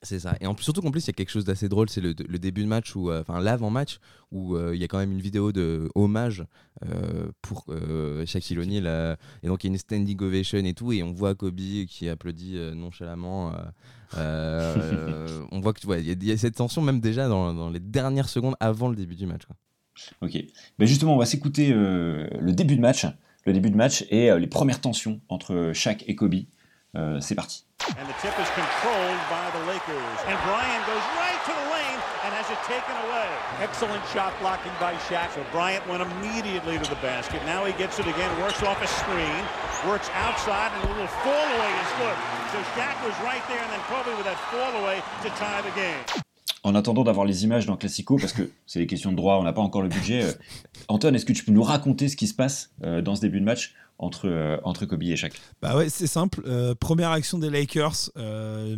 [0.00, 0.36] C'est ça.
[0.40, 2.14] Et en plus, surtout qu'en plus, il y a quelque chose d'assez drôle, c'est le,
[2.28, 3.98] le début de match, ou enfin l'avant-match,
[4.30, 6.44] où euh, il y a quand même une vidéo de hommage
[6.86, 8.84] euh, pour euh, Shaquille O'Neal.
[8.86, 11.58] euh, et donc, il y a une standing ovation et tout, et on voit Kobe
[11.88, 13.52] qui applaudit euh, nonchalamment.
[13.52, 13.58] euh,
[14.18, 17.00] euh, on voit que tu vois, il y, a- il y a cette tension même
[17.00, 19.46] déjà dans, dans les dernières secondes avant le début du match.
[19.46, 19.56] quoi.
[20.22, 20.38] Ok.
[20.78, 23.04] Ben justement, on va s'écouter euh, le début de match,
[23.46, 26.36] le début de match et euh, les premières tensions entre Shaq et Kobe.
[26.96, 27.64] Euh, c'est parti.
[27.88, 30.18] And the tip is controlled by the Lakers.
[30.26, 33.28] And Bryant goes right to the lane and has it taken away.
[33.62, 35.32] Excellent shot blocking by Shaq.
[35.34, 37.40] So Bryant went immediately to the basket.
[37.46, 39.40] Now he gets it again, works off a screen,
[39.86, 42.16] works outside, and a little fall away is good.
[42.52, 45.74] So Shaq was right there, and then Kobe with that fall away to tie the
[45.76, 46.04] game.
[46.64, 49.44] En attendant d'avoir les images dans Classico, parce que c'est des questions de droit, on
[49.44, 50.24] n'a pas encore le budget.
[50.24, 50.32] euh,
[50.88, 53.40] Antoine, est-ce que tu peux nous raconter ce qui se passe euh, dans ce début
[53.40, 56.42] de match entre, euh, entre Kobe et Shaq Bah ouais, c'est simple.
[56.46, 58.10] Euh, première action des Lakers.
[58.16, 58.76] euh,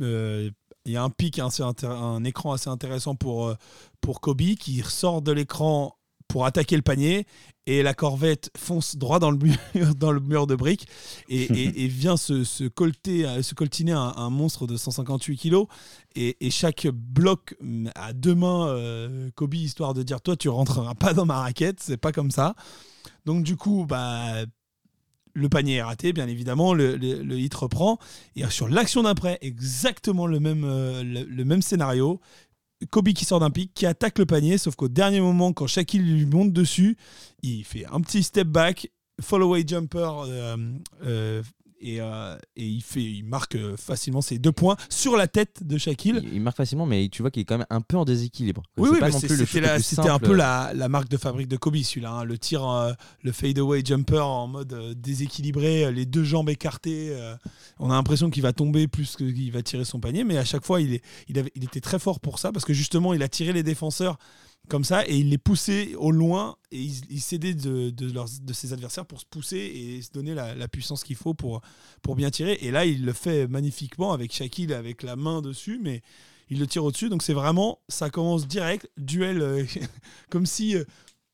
[0.00, 0.52] Il
[0.92, 3.54] y a un pic, intér- un écran assez intéressant pour,
[4.00, 5.96] pour Kobe qui sort de l'écran
[6.34, 7.26] pour attaquer le panier
[7.66, 9.56] et la corvette fonce droit dans le mur,
[9.96, 10.88] dans le mur de briques
[11.28, 15.36] et, et- et vient se, se, colter, euh, se coltiner un, un monstre de 158
[15.36, 15.68] kilos
[16.16, 20.48] et, et chaque bloc mm, à deux mains euh, Kobe histoire de dire toi tu
[20.48, 22.56] rentreras pas dans ma raquette c'est pas comme ça
[23.26, 24.44] donc du coup bah
[25.36, 27.98] le panier est raté, bien évidemment, le, le- le hit reprend.
[28.36, 32.20] Et sur l'action d'après, exactement le même, euh, le, le même scénario.
[32.90, 36.02] Kobe qui sort d'un pic, qui attaque le panier, sauf qu'au dernier moment, quand Shaquille
[36.02, 36.96] lui monte dessus,
[37.42, 40.56] il fait un petit step back, follow-away jumper, euh,
[41.04, 41.42] euh,
[41.84, 45.62] et, euh, et il, fait, il marque euh, facilement ses deux points sur la tête
[45.62, 46.20] de Shaquille.
[46.24, 48.62] Il, il marque facilement, mais tu vois qu'il est quand même un peu en déséquilibre.
[48.76, 48.98] Oui, oui,
[49.82, 52.10] c'était un peu la, la marque de fabrique de Kobe, celui-là.
[52.10, 52.24] hein.
[52.24, 52.92] Le tir, euh,
[53.22, 57.14] le fadeaway jumper en mode euh, déséquilibré, les deux jambes écartées.
[57.78, 60.64] on a l'impression qu'il va tomber plus qu'il va tirer son panier, mais à chaque
[60.64, 63.22] fois, il, est, il, avait, il était très fort pour ça parce que justement, il
[63.22, 64.18] a tiré les défenseurs
[64.68, 68.72] comme ça et il les poussait au loin et il, s'aidait de, leurs- de ses
[68.72, 71.60] adversaires pour se pousser et se donner la, puissance qu'il faut pour,
[72.02, 72.58] pour bien tirer.
[72.62, 76.02] Et là, il le fait magnifiquement avec Shaquille avec la main dessus, mais
[76.50, 77.08] il le tire au-dessus.
[77.08, 79.64] Donc c'est vraiment, ça commence direct, duel, euh,
[80.30, 80.76] comme si.
[80.76, 80.84] euh,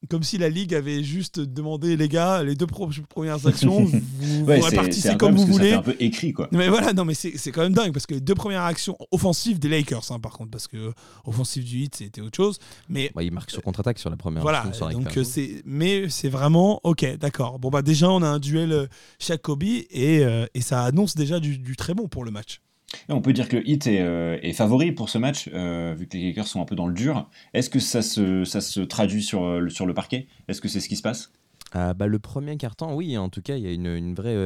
[0.09, 4.57] comme si la ligue avait juste demandé les gars les deux premières actions vous, Ouais,
[4.57, 6.49] c'est- c'est répartissez comme vous voulez fait un peu écrit, quoi.
[6.53, 8.97] mais voilà, non, mais c'est c'est quand même dingue parce que les deux premières actions
[9.11, 10.93] offensives des Lakers, hein, par contre, parce que
[11.27, 12.59] offensive du hit, c'était autre chose.
[12.89, 14.43] Mais Bah, il marque sur contre-attaque sur la première.
[14.43, 17.59] voilà, action, sur la donc euh, c'est, mais c'est vraiment ok, d'accord.
[17.59, 19.85] Bon bah déjà, on a un duel euh, Kobe et,
[20.25, 22.61] euh, et ça annonce déjà du, du très bon pour le match.
[23.09, 26.17] On peut dire que Heat est, euh, est favori pour ce match, euh, vu que
[26.17, 27.29] les Lakers sont un peu dans le dur.
[27.55, 30.27] Est-ce que ça se, ça se traduit sur, euh, sur le parquet?
[30.49, 31.33] Est-ce que c'est ce qui se passe?
[31.73, 34.37] Ah, bah, le premier carton, oui, en tout cas, il y a une, vraie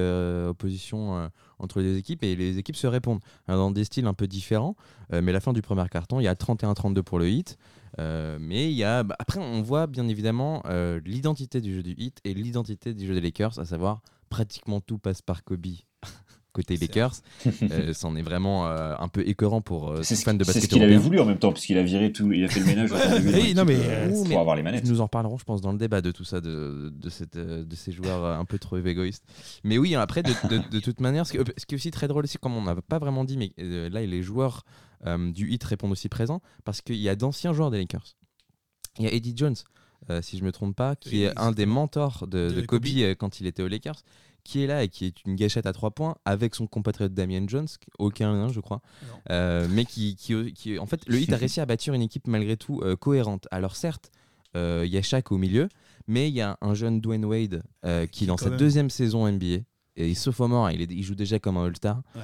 [0.47, 4.27] opposition entre les équipes et les équipes se répondent hein, dans des styles un peu
[4.27, 4.77] différents.
[5.11, 7.57] Mais la fin du premier carton, il y a 31-32 pour le hit.
[7.97, 10.63] Mais il y a, bah, après, on voit bien évidemment
[11.07, 14.99] l'identité du jeu du hit et l'identité du jeu des Lakers, à savoir pratiquement tout
[14.99, 15.67] passe par Kobe.
[16.55, 17.13] Côté C'est Lakers,
[17.71, 20.45] Euh, c'en est vraiment euh, un peu écœurant pour euh, C'est tout ce, fan de
[20.45, 22.49] c'est ce basket qu'il avait voulu en même temps, puisqu'il a viré tout, il a
[22.49, 22.91] fait le ménage
[23.57, 24.87] non, mais, euh, euh, pour avoir les manettes.
[24.87, 27.65] Nous en reparlerons, je pense, dans le débat de tout ça, de, de, cette, euh,
[27.65, 29.25] de ces joueurs euh, un peu trop égoïstes.
[29.65, 32.07] Mais oui, après, de, de- de toute manière, ce qui, ce qui est aussi très
[32.09, 34.63] drôle, aussi, comme on n'a pas vraiment dit, mais euh, là, les joueurs
[35.07, 38.15] euh, du hit répondent aussi présents, parce qu'il y a d'anciens joueurs des Lakers.
[39.01, 39.57] Il y a Eddie Jones,
[40.11, 42.67] euh, si je me trompe pas, qui Oui, est un des mentors de, De de
[42.67, 42.93] Kobe, Kobe.
[42.99, 44.03] euh, quand il était aux Lakers,
[44.45, 47.45] qui est là et qui est une gâchette à trois points avec son compatriote Damien
[47.49, 47.67] Jones,
[47.99, 48.81] aucun lien, je crois.
[49.31, 52.27] Euh, mais qui, qui, qui- en fait, le hit a réussi à bâtir une équipe
[52.27, 53.49] malgré tout euh, cohérente.
[53.51, 54.11] Alors certes,
[54.57, 55.69] euh, il y a Shaq au milieu,
[56.07, 59.27] mais il y a un jeune Dwayne Wade euh, qui, dans sa même- deuxième saison
[59.27, 59.65] NBA, et
[59.97, 62.03] il est sophomore, il, est- il joue déjà comme un All-Star.
[62.15, 62.23] Ouais.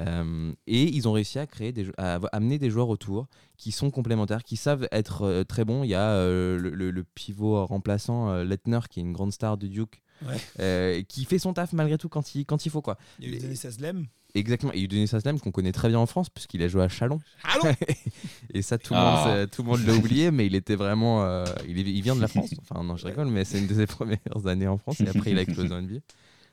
[0.00, 3.90] Euh, et ils ont réussi à créer des, à amener des joueurs autour qui sont
[3.90, 5.84] complémentaires, qui savent être euh, très bons.
[5.84, 9.32] Il y a euh, le, le- le pivot remplaçant euh, Lettner, qui est une grande
[9.32, 10.36] star du Duke, Ouais.
[10.60, 12.82] euh, qui fait son taf malgré tout quand il, quand il faut.
[12.82, 12.96] Quoi.
[13.18, 14.06] Il y a eu Denis Aslem.
[14.34, 14.72] Exactement.
[14.72, 17.20] Et Udonis Haslem, qu'on connaît très bien en France, puisqu'il a joué à Chalon.
[17.44, 17.74] Allons
[18.54, 19.24] Et ça, tout le Ah.
[19.26, 21.22] monde, sait- tout le monde l'a oublié, mais il était vraiment.
[21.22, 22.50] euh, il, est- il vient de la France.
[22.62, 25.00] Enfin, non, je rigole, mais c'est une de ses premières années en France.
[25.00, 25.98] Et après, il a explosé en NBA.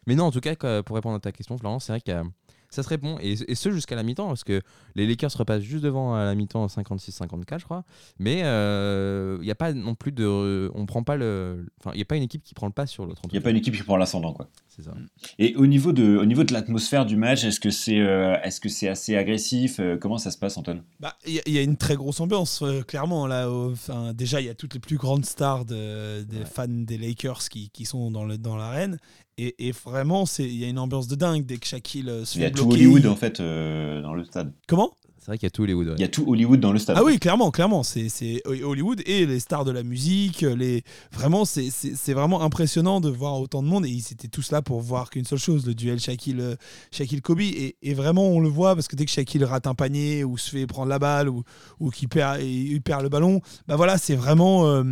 [0.08, 2.24] Mais non, en tout cas, pour répondre à ta question, Florence, c'est vrai que euh,
[2.70, 3.18] ça serait bon.
[3.22, 4.62] Et, et ce, jusqu'à la mi-temps, parce que
[4.96, 7.84] les Lakers repassent juste devant à la mi-temps 56-54, je crois.
[8.20, 10.72] Mais euh, il n'y a pas non plus de.
[10.76, 11.66] On prend pas le.
[11.80, 13.22] Enfin, il n'y a pas une équipe qui prend le pas sur l'autre.
[13.26, 14.48] Il n'y a pas une équipe qui prend l'ascendant, quoi.
[14.68, 14.94] C'est ça.
[15.40, 18.62] Et au niveau de, au niveau de l'atmosphère du match, est-ce que c'est euh, est-ce
[18.62, 20.84] que c'est assez agressif Euh, Comment ça se passe, Antoine?
[21.00, 23.28] Bah, Il y, a- il y a une très grosse ambiance, euh, clairement.
[23.28, 26.46] Là, enfin, déjà, il y a toutes les plus grandes stars de- des Ouais.
[26.46, 28.98] fans des Lakers qui, qui sont dans le- dans l'arène.
[29.42, 32.38] Et, et vraiment, il y a une ambiance de dingue dès que Shaquille euh, se
[32.38, 32.86] Il y a fait tout bloquer.
[32.86, 34.52] Hollywood en fait euh, dans le stade.
[34.68, 34.92] Comment?
[35.30, 35.88] Vrai qu'il y a les Hollywood.
[35.88, 35.94] ouais.
[35.98, 36.98] Il y a tout Hollywood dans le stade.
[37.00, 37.84] Ah oui, clairement, clairement.
[37.84, 40.42] C'est c'est Hollywood et les stars de la musique.
[40.42, 40.84] Les...
[41.12, 43.86] Vraiment, c'est- c'est c'est vraiment impressionnant de voir autant de monde.
[43.86, 46.56] Et ils étaient tous là pour voir qu'une seule chose, le duel Shaquille,
[46.92, 47.40] Shaquille Kobe.
[47.42, 50.38] Et, et vraiment, on le voit parce que dès que Shaquille rate un panier ou
[50.38, 51.44] se fait prendre la balle ou,
[51.80, 54.68] ou qu'il perd, et il perd le ballon, bah voilà, c'est vraiment.
[54.68, 54.84] euh,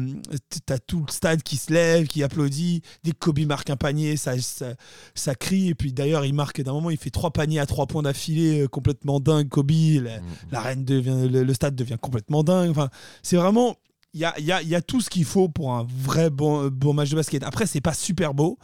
[0.65, 2.81] T'as tout le stade qui se lève, qui applaudit.
[3.03, 4.73] Dès que Kobe marque un panier, ça, ça,
[5.15, 5.69] ça crie.
[5.69, 8.61] Et puis d'ailleurs, il marque d'un moment, il fait trois paniers à trois points d'affilée,
[8.61, 9.47] euh, complètement dingue.
[9.49, 10.19] Kobe, la-.
[10.51, 12.69] L'arène devient, le, stade devient complètement dingue.
[12.69, 12.89] Enfin,
[13.23, 13.75] c'est vraiment,
[14.13, 16.67] il y a, y, a, y a tout ce qu'il faut pour un vrai bon,
[16.67, 17.43] bon match de basket.
[17.43, 18.57] Après, c'est pas super beau.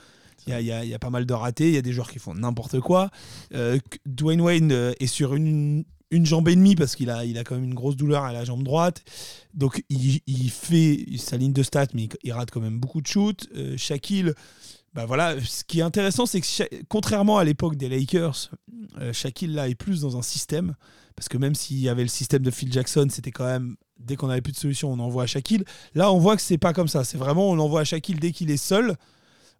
[0.48, 1.70] Il y y a- pas mal de ratés.
[1.70, 3.10] Il y a des joueurs qui font n'importe quoi.
[3.54, 7.38] Euh, Dwayne Wayne euh, est sur une, une jambe et demie parce qu'il a, il
[7.38, 9.04] a quand même une grosse douleur à la jambe droite.
[9.54, 13.02] Donc, il, il fait sa ligne de stats, mais il, il rate quand même beaucoup
[13.02, 13.48] de shoots.
[13.56, 14.34] Euh, Shaquille.
[14.94, 18.52] Bah voilà, ce qui est intéressant, c'est que contrairement à l'époque des Lakers,
[19.00, 20.76] euh, Shaquille là est plus dans un système.
[21.16, 24.16] Parce que même s'il y avait le système de Phil Jackson, c'était quand même, dès
[24.16, 25.64] qu'on n'avait plus de solution, on envoie à Shaquille.
[25.94, 27.04] Là, on voit que c'est pas comme ça.
[27.04, 28.96] C'est vraiment, on envoie à Shaquille dès qu'il est seul,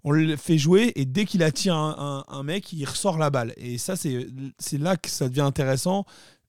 [0.04, 3.54] on le fait jouer, et dès qu'il attire un, mec, il ressort la balle.
[3.58, 6.06] Et ça, c'est là que ça devient intéressant.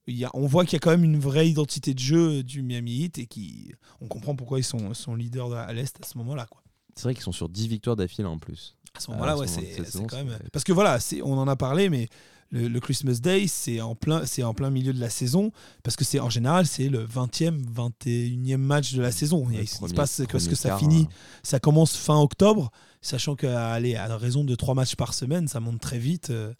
[0.06, 2.42] Il y a, on voit qu'il y a quand même une vraie identité de jeu
[2.42, 5.98] du Miami Heat, et qui, on comprend pourquoi ils sont, sont leaders de- à l'Est
[6.02, 6.46] à ce moment-là.
[6.50, 6.62] quoi.
[6.94, 8.76] C'est vrai qu'ils sont sur 10 victoires d'affilée en plus.
[8.96, 9.62] À ce moment-là, ouais, c'est
[10.06, 10.38] quand même.
[10.52, 12.08] Parce que voilà, on en a parlé, mais
[12.50, 15.50] le, le Christmas Day, c'est en plein, c'est en plein milieu de la saison,
[15.82, 19.48] parce que c'est en général, c'est le 20e, 21e match de la saison.
[19.50, 21.14] Il, se passe parce que ça quart, finit, hein.
[21.42, 22.70] ça commence fin octobre,
[23.02, 26.30] sachant qu'à aller à raison de trois matchs par semaine, ça monte très vite.
[26.30, 26.52] euh,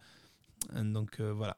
[0.83, 1.57] donc euh, voilà.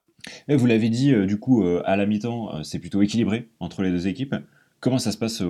[0.48, 3.90] Et vous l'avez dit, euh, du coup, à la mi-temps, c'est plutôt équilibré entre les
[3.90, 4.34] deux équipes.
[4.80, 5.46] Comment ça se passe au,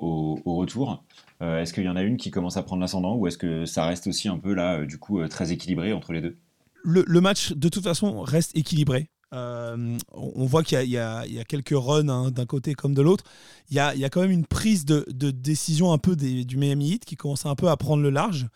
[0.00, 1.04] au- au retour?
[1.40, 3.86] Est-ce qu'il y en a une qui commence à prendre l'ascendant ou est-ce que ça
[3.86, 6.36] reste aussi un peu là, euh, du coup, euh, très équilibré entre les deux?
[6.82, 9.10] Le, match, de toute façon, reste équilibré.
[9.32, 13.24] Euh, on, voit qu'il y, a- quelques runs hein, d'un côté comme de l'autre.
[13.70, 16.56] Il y a, il y a quand même une prise de, décision un peu du
[16.56, 18.48] Miami Heat qui commence un peu à prendre le large.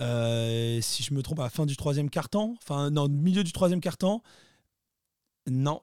[0.00, 3.52] Euh, si je me trompe, à la fin du troisième quart-temps, enfin, non, milieu du
[3.52, 4.22] troisième quart-temps,
[5.50, 5.80] non.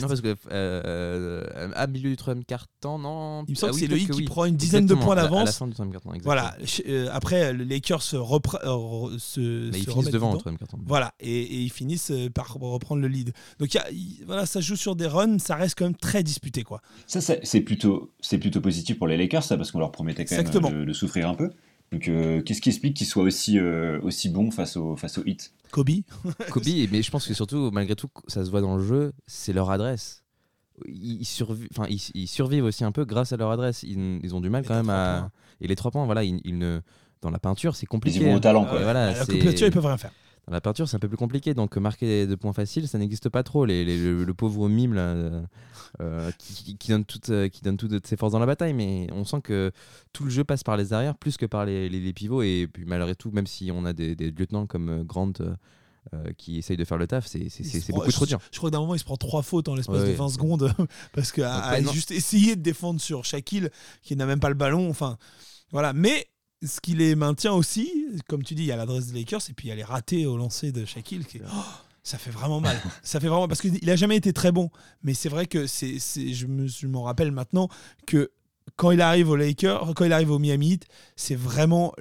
[0.00, 3.44] Non, parce que euh, à milieu du troisième quart-temps, non.
[3.46, 4.24] Il me semble Ah que oui, c'est le Heat qui oui.
[4.24, 5.56] prend une dizaine de points d'avance.
[5.56, 6.24] fin du troisième quart-temps, exactement.
[6.24, 6.56] Voilà.
[6.88, 10.78] Euh, après, les Lakers se, repre- euh, se, Mais se ils finissent devant troisième quart-temps.
[10.86, 13.32] Voilà, et, et ils finissent euh, par reprendre le lead.
[13.58, 16.22] Donc y a- il- voilà, ça joue sur des runs, ça reste quand même très
[16.22, 16.62] disputé.
[16.62, 16.82] quoi.
[17.06, 20.24] Ça, ça, c'est plutôt, c'est plutôt positif pour les Lakers, ça, parce qu'on leur promettait
[20.24, 20.70] quand Exactement.
[20.70, 21.50] même de, de souffrir un peu.
[21.92, 25.22] Donc, euh, qu'est-ce qui explique qu'ils soient aussi, euh, aussi bons face au, face au
[25.26, 25.90] hit Kobe,
[26.50, 29.52] Kobe, mais je pense que surtout, malgré tout, ça se voit dans le jeu, c'est
[29.52, 30.22] leur adresse.
[30.86, 33.82] Ils, ils survi- enfin, ils, ils survivent aussi un peu grâce à leur adresse.
[33.82, 35.18] Ils, ils ont du mal Et quand même à.
[35.20, 35.30] points.
[35.60, 36.80] Et les trois points, voilà, ils, ils ne.
[37.22, 38.18] Dans la peinture, c'est Ils compliqué.
[38.20, 38.40] y vont au hein.
[38.40, 38.78] talent, Ah quoi.
[38.78, 40.12] ouais, voilà, à la couverture, ils peuvent rien faire.
[40.50, 41.54] Dans la peinture, c'est un peu plus compliqué.
[41.54, 43.64] Donc, marquer des points faciles, ça n'existe pas trop.
[43.64, 45.42] Les, les- le, le pauvre mime là, euh,
[46.00, 48.74] euh, qui, donne toute, euh, qui donne toutes ses forces dans la bataille.
[48.74, 49.70] Mais on sent que
[50.12, 52.42] tout le jeu passe par les arrières plus que par les, pivots.
[52.42, 56.58] Et puis, malgré tout, même si on a des, des lieutenants comme Grant euh, qui
[56.58, 58.40] essayent de faire le taf, c'est beaucoup trop dur.
[58.50, 60.14] Je crois que d'un moment, il se prend trois fautes en l'espace Ouais, de ouais.
[60.14, 60.74] 20 secondes
[61.12, 63.68] parce que à, à juste essayer de défendre sur Shaquille
[64.02, 64.90] qui n'a même pas le ballon.
[64.90, 65.16] Enfin,
[65.70, 65.92] voilà.
[65.92, 66.26] Mais
[66.62, 67.90] ce qui les maintient aussi,
[68.28, 69.84] comme tu dis, il y a l'adresse des Lakers et puis il y a les
[69.84, 71.62] ratés au lancer de Shaquille qui Oh,
[72.02, 72.76] ça fait vraiment mal.
[73.02, 74.70] ça fait vraiment parce qu'il a jamais été très bon.
[75.02, 77.68] Mais c'est vrai que c'est, c'est- je me, je m'en rappelle maintenant
[78.06, 78.30] que
[78.76, 81.92] quand il arrive au Lakers, quand il arrive au Miami Heat, c'est vraiment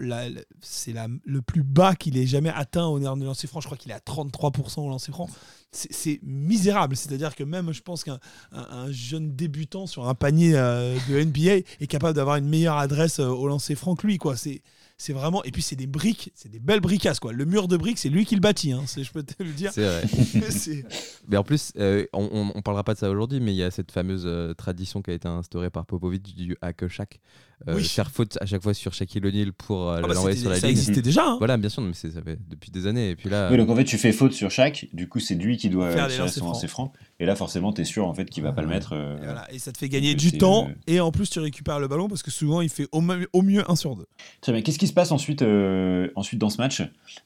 [0.61, 0.93] c'est
[1.25, 3.61] le plus bas qu'il ait jamais atteint au lancer franc.
[3.61, 5.29] Je crois qu'il est à 33% au lancer franc.
[5.71, 6.95] C'est, misérable.
[6.95, 8.19] C'est-à-dire que même, je pense qu'un
[8.51, 12.77] un, un jeune débutant sur un panier euh, de NBA est capable d'avoir une meilleure
[12.77, 14.17] adresse euh, au lancer franc que lui.
[14.17, 14.35] Quoi.
[14.35, 14.63] C'est,
[14.99, 15.43] c'est vraiment.
[15.45, 17.19] Et puis, c'est des briques, c'est des belles bricasses.
[17.19, 17.33] Quoi.
[17.33, 18.73] Le mur de briques, c'est lui qui le bâtit.
[18.73, 18.83] hein.
[18.95, 19.71] Je peux te le dire.
[19.73, 20.03] C'est vrai.
[21.27, 23.63] Mais en plus, euh, on, on, on parlera pas de ça aujourd'hui, mais il y
[23.63, 27.19] a cette fameuse euh, tradition qui a été instaurée par Popovic du hack Shaq.
[27.67, 27.83] Euh, Oui.
[27.83, 30.55] Faire faute à chaque fois sur Shaquille O'Neal pour euh, Ah bah, l'envoyer sur la
[30.55, 30.77] ça ligne.
[30.77, 31.25] existait déjà.
[31.27, 31.35] hein.
[31.39, 33.09] Voilà, bien sûr, mais ça fait depuis des années.
[33.09, 35.35] Et puis là, Oui, donc en fait, tu fais faute sur chaque, du coup, c'est
[35.35, 36.53] lui qui doit Faire tirer lancers son francs.
[36.53, 36.93] lancer franc.
[37.19, 38.93] Et là, forcément, tu es sûr en fait qu'il va pas le mettre.
[38.93, 39.45] euh, Et, voilà.
[39.53, 40.67] Et ça te fait gagner du temps.
[40.69, 43.69] euh, Et en plus, tu récupères le ballon parce que souvent, il fait au, mieux
[43.69, 44.05] 1 sur 2.
[44.39, 44.61] Très bien.
[44.61, 46.81] Qu'est-ce qui se passe ensuite, euh, ensuite dans ce match?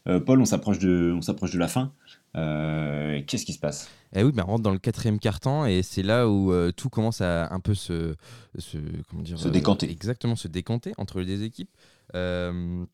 [0.07, 1.91] Euh, Paul, on s'approche de, on s'approche de la fin.
[2.35, 3.87] Euh, Qu'est-ce qui se passe?
[4.15, 7.21] Eh oui, on rentre dans le quatrième quart-temps et c'est là où euh, tout commence
[7.21, 8.15] à un peu se,
[8.57, 8.77] se,
[9.09, 9.89] comment dire, Se décanter.
[9.89, 11.71] Exactement, se décanter entre les deux équipes.
[12.15, 12.85] Euh,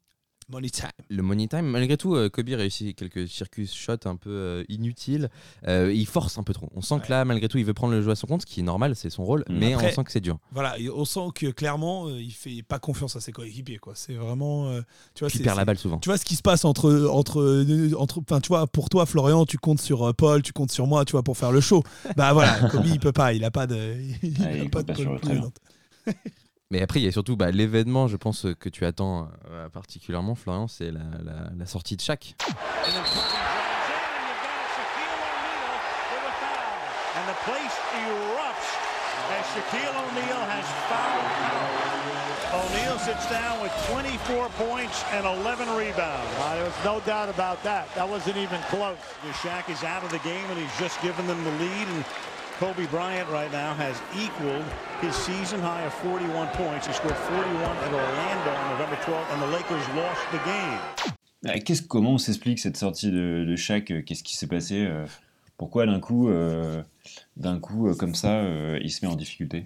[0.51, 0.89] Money time.
[1.09, 5.29] le money time, malgré tout, euh, Kobe réussit quelques circus shots un peu euh, inutiles.
[5.67, 6.69] Euh, il force un peu trop.
[6.75, 7.01] On sent Ouais.
[7.01, 8.63] que là, malgré tout, il veut prendre le jeu à son compte, ce qui est
[8.63, 9.57] normal, c'est son rôle, Mm.
[9.59, 10.39] mais Après- on sent que c'est dur.
[10.51, 13.77] Voilà, on sent que clairement, il fait pas confiance à ses coéquipiers.
[13.77, 13.93] quoi.
[13.95, 14.69] C'est vraiment.
[14.69, 14.81] euh,
[15.13, 15.99] tu vois, il c'est- perd la balle souvent.
[15.99, 17.65] Tu vois ce qui se passe entre entre
[17.97, 21.05] entre enfin tu vois pour toi Florian tu comptes sur Paul tu comptes sur moi
[21.05, 21.83] tu vois pour faire le show
[22.17, 24.83] bah voilà Kobe il peut pas il a pas de il, Ah, a il pas
[24.83, 24.93] de
[26.71, 29.69] Mais après, il y a surtout bah, l'événement, je pense, euh, que tu attends euh,
[29.69, 32.35] particulièrement, Florian, c'est la, la- la sortie de Shaq.
[32.39, 35.73] And then Kobe drives in, and you've got Shaquille O'Neal
[36.13, 36.77] with a foul.
[37.17, 38.69] And the place erupts
[39.33, 41.89] as Shaquille O'Neal has fouled out.
[42.53, 46.29] O'Neal sits down with 24 points and 11 rebounds.
[46.37, 47.87] Uh, there was no doubt about that.
[47.95, 48.97] That wasn't even close.
[49.41, 51.87] Shaq is out of the game, and he's just given them the lead.
[51.87, 52.05] And
[52.59, 54.65] Kobe Bryant right now has equaled
[55.01, 56.87] his season high of 41 points.
[56.87, 60.79] He scored 41 at Orlando on November 12th, and the Lakers lost the game.
[61.45, 63.91] Euh, qu'est-ce, Comment on s'explique cette sortie de, de Shaq?
[63.91, 65.05] Euh, Qu'est-ce qui s'est passé Euh,
[65.57, 66.83] Pourquoi d'un coup, euh,
[67.37, 69.65] d'un coup euh, comme ça, euh, il se met en difficulté?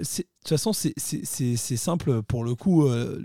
[0.00, 3.20] De toute façon c'est- simple pour le coup euh,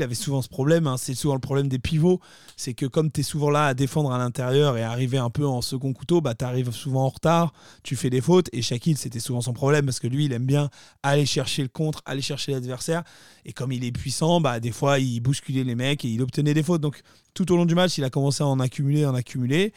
[0.00, 2.20] avait souvent ce problème hein, c'est souvent le problème des pivots
[2.56, 5.46] c'est que comme tu es souvent là à défendre à l'intérieur et arriver un peu
[5.46, 8.96] en second couteau bah tu arrives souvent en retard tu fais des fautes et Shaquille
[8.96, 10.70] c'était souvent son problème parce que lui il aime bien
[11.02, 13.02] aller chercher le contre aller chercher l'adversaire
[13.44, 16.54] et comme il est puissant bah des fois il bousculait les mecs et il obtenait
[16.54, 16.80] des fautes.
[16.80, 17.02] Donc
[17.34, 19.72] tout au long du match il a commencé à en accumuler en accumuler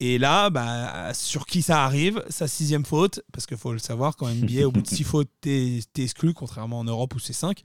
[0.00, 4.16] et là, bah, sur qui ça arrive Sa sixième faute, parce qu'il faut le savoir,
[4.16, 7.62] quand NBA, au bout de six fautes, t'es exclu, contrairement en Europe où c'est cinq.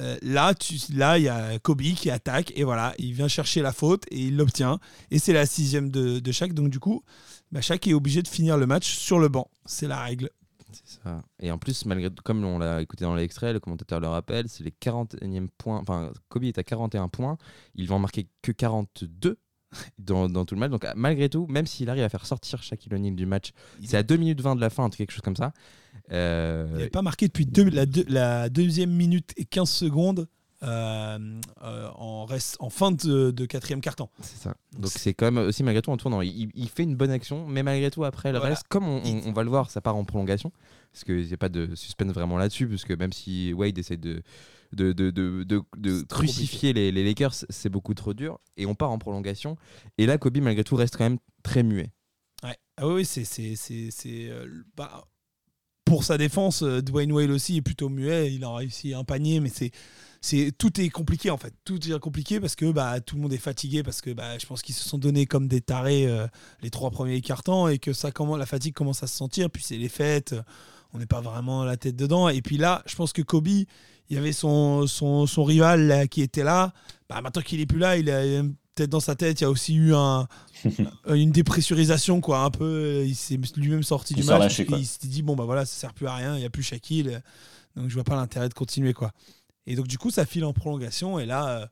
[0.00, 4.04] Euh, là, il y a Kobe qui attaque, et voilà, il vient chercher la faute,
[4.10, 4.78] et il l'obtient.
[5.10, 6.54] Et c'est la sixième de, de chaque.
[6.54, 7.02] Donc, du coup,
[7.52, 9.50] bah, chaque est obligé de finir le match sur le banc.
[9.64, 10.30] C'est la règle.
[10.72, 11.22] C'est ça.
[11.40, 14.64] Et en plus, malgré comme on l'a écouté dans l'extrait, le commentateur le rappelle, c'est
[14.64, 15.78] les 41e points.
[15.78, 17.38] Enfin, Kobe est à 41 points.
[17.74, 19.38] Il va en marquer que 42
[19.98, 20.70] dans, dans tout le match.
[20.70, 23.50] Donc, malgré tout, même s'il arrive à faire sortir Shaquille O'Neal du match,
[23.84, 25.52] c'est à 2 minutes 20 de la fin, quelque chose comme ça.
[26.12, 30.26] Euh, Il n'avait pas marqué depuis deux- la, deux- la deuxième minute et 15 secondes.
[30.64, 31.18] euh,
[31.62, 34.08] euh, en, reste, en fin de, de quatrième carton.
[34.20, 34.54] C'est ça.
[34.76, 36.20] Donc c'est quand même aussi malgré tout en tournant.
[36.20, 38.54] Il, il fait une bonne action, mais malgré tout après le Voilà.
[38.56, 40.50] reste, comme on, on- on va le voir, ça part en prolongation.
[40.92, 44.20] Parce qu'il n'y a pas de suspense vraiment là-dessus, puisque même si Wade essaie de,
[44.72, 48.38] de, crucifier les, les Lakers, c'est beaucoup trop dur.
[48.56, 49.56] Et on part en prolongation.
[49.96, 51.90] Et là, Kobe malgré tout reste quand même très muet.
[52.42, 52.56] Ouais.
[52.76, 53.24] Ah oui, c'est
[54.06, 55.04] euh, bah,
[55.84, 58.32] pour sa défense, euh, Dwayne Wade aussi est plutôt muet.
[58.32, 59.70] Il a réussi un panier, mais c'est
[60.20, 61.54] c'est tout est compliqué en fait.
[61.64, 64.46] Tout est compliqué parce que bah tout le monde est fatigué parce que bah je
[64.46, 66.26] pense qu'ils se sont donnés comme des tarés euh,
[66.60, 69.48] les trois premiers cartons et que ça comment la fatigue commence à se sentir.
[69.50, 70.34] Puis c'est les fêtes,
[70.92, 72.28] on n'est pas vraiment la tête dedans.
[72.28, 73.66] Et puis là, je pense que Kobe, il
[74.10, 76.72] y avait son son, son rival là, qui était là.
[77.08, 78.42] Bah maintenant qu'il est plus là, il a
[78.74, 80.28] peut-être dans sa tête, il y a aussi eu un
[81.12, 84.76] une dépressurisation quoi un peu il s'est lui-même sorti Il du match quoi.
[84.76, 86.62] qu'il s'est dit bon bah voilà ça sert plus à rien il y a plus
[86.62, 87.20] Shaquille
[87.76, 89.12] donc je vois pas l'intérêt de continuer quoi
[89.66, 91.66] et donc du coup ça file en prolongation et là euh,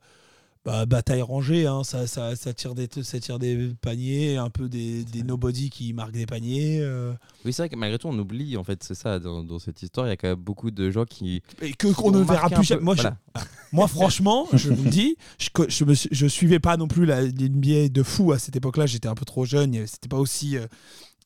[0.67, 4.67] bah, bataille rangée hein, ça, ça, ça tire des ça tire des paniers un peu
[4.67, 7.13] des, des nobody qui marquent des paniers euh,
[7.45, 9.81] Oui, c'est vrai que malgré tout, on oublie, en fait, c'est ça, dans, dans cette
[9.81, 11.41] histoire, il y a quand même beaucoup de gens qui.
[11.61, 12.81] et que qu'on ne verra plus jamais.
[12.81, 13.07] moi, je-
[13.71, 17.21] moi franchement je vous le dis je, je, me je suivais pas non plus la
[17.23, 20.57] NBA de fou à cette époque là j'étais un peu trop jeune c'était pas aussi
[20.57, 20.65] euh,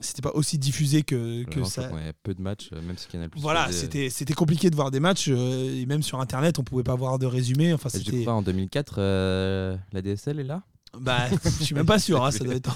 [0.01, 2.97] c'était pas aussi diffusé que, je ça crois qu'on avait peu de matchs, euh, même
[2.97, 3.39] si Canal Plus.
[3.41, 6.63] Voilà, faisait- c'était c'était compliqué de voir des matchs euh, et même sur internet on
[6.63, 7.73] pouvait pas voir de résumé.
[7.73, 10.63] Enfin c'était coup, en 2004, euh, la DSL est là?
[10.99, 12.75] Bah je suis même pas sûr hein, ça doit être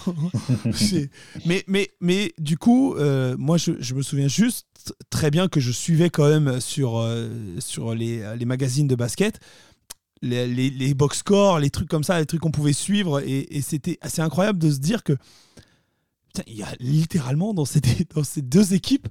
[1.45, 4.67] mais mais mais du coup euh, moi je, je me souviens juste
[5.09, 7.27] très bien que je suivais quand même sur euh,
[7.59, 9.39] sur les, les magazines de basket
[10.21, 13.57] les, les, les box scores, les trucs comme ça, les trucs qu'on pouvait suivre et,
[13.57, 15.17] et c'était assez incroyable de se dire que
[16.47, 17.81] il y a littéralement dans ces,
[18.15, 19.07] dans ces deux équipes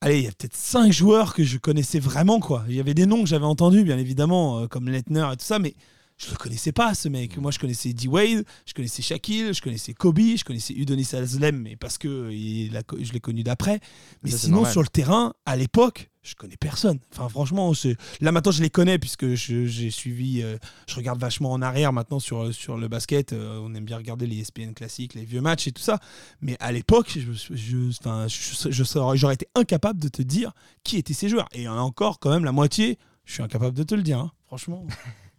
[0.00, 2.64] Allez, il y a peut-être cinq joueurs que je connaissais vraiment, quoi.
[2.68, 5.46] Il y avait des noms que j'avais entendus, bien évidemment, euh, comme Leitner et tout
[5.46, 5.74] ça, mais
[6.18, 7.38] je le connaissais pas, ce mec.
[7.38, 8.06] Moi, je connaissais D.
[8.06, 12.76] Wade, je connaissais Shaquille, je connaissais Kobe, je connaissais Udonis Haslem, mais parce que il
[12.76, 13.80] a- je l'ai connu d'après.
[14.22, 16.98] Mais Ça, sinon, sur le terrain, à l'époque, je connais personne.
[17.12, 17.72] Enfin, franchement,
[18.20, 20.56] là maintenant, je les connais puisque j'ai suivi, euh,
[20.88, 23.32] je regarde vachement en arrière maintenant sur, sur le basket.
[23.32, 25.98] Euh, on aime bien regarder les ESPN classiques, les vieux matchs et tout ça.
[26.40, 28.84] Mais à l'époque, je, je, enfin, je- je
[29.16, 31.48] j'aurais été incapable de te dire qui étaient ces joueurs.
[31.52, 33.94] Et il y en a encore quand même la moitié, je suis incapable de te
[33.94, 34.32] le dire, hein.
[34.46, 34.86] franchement.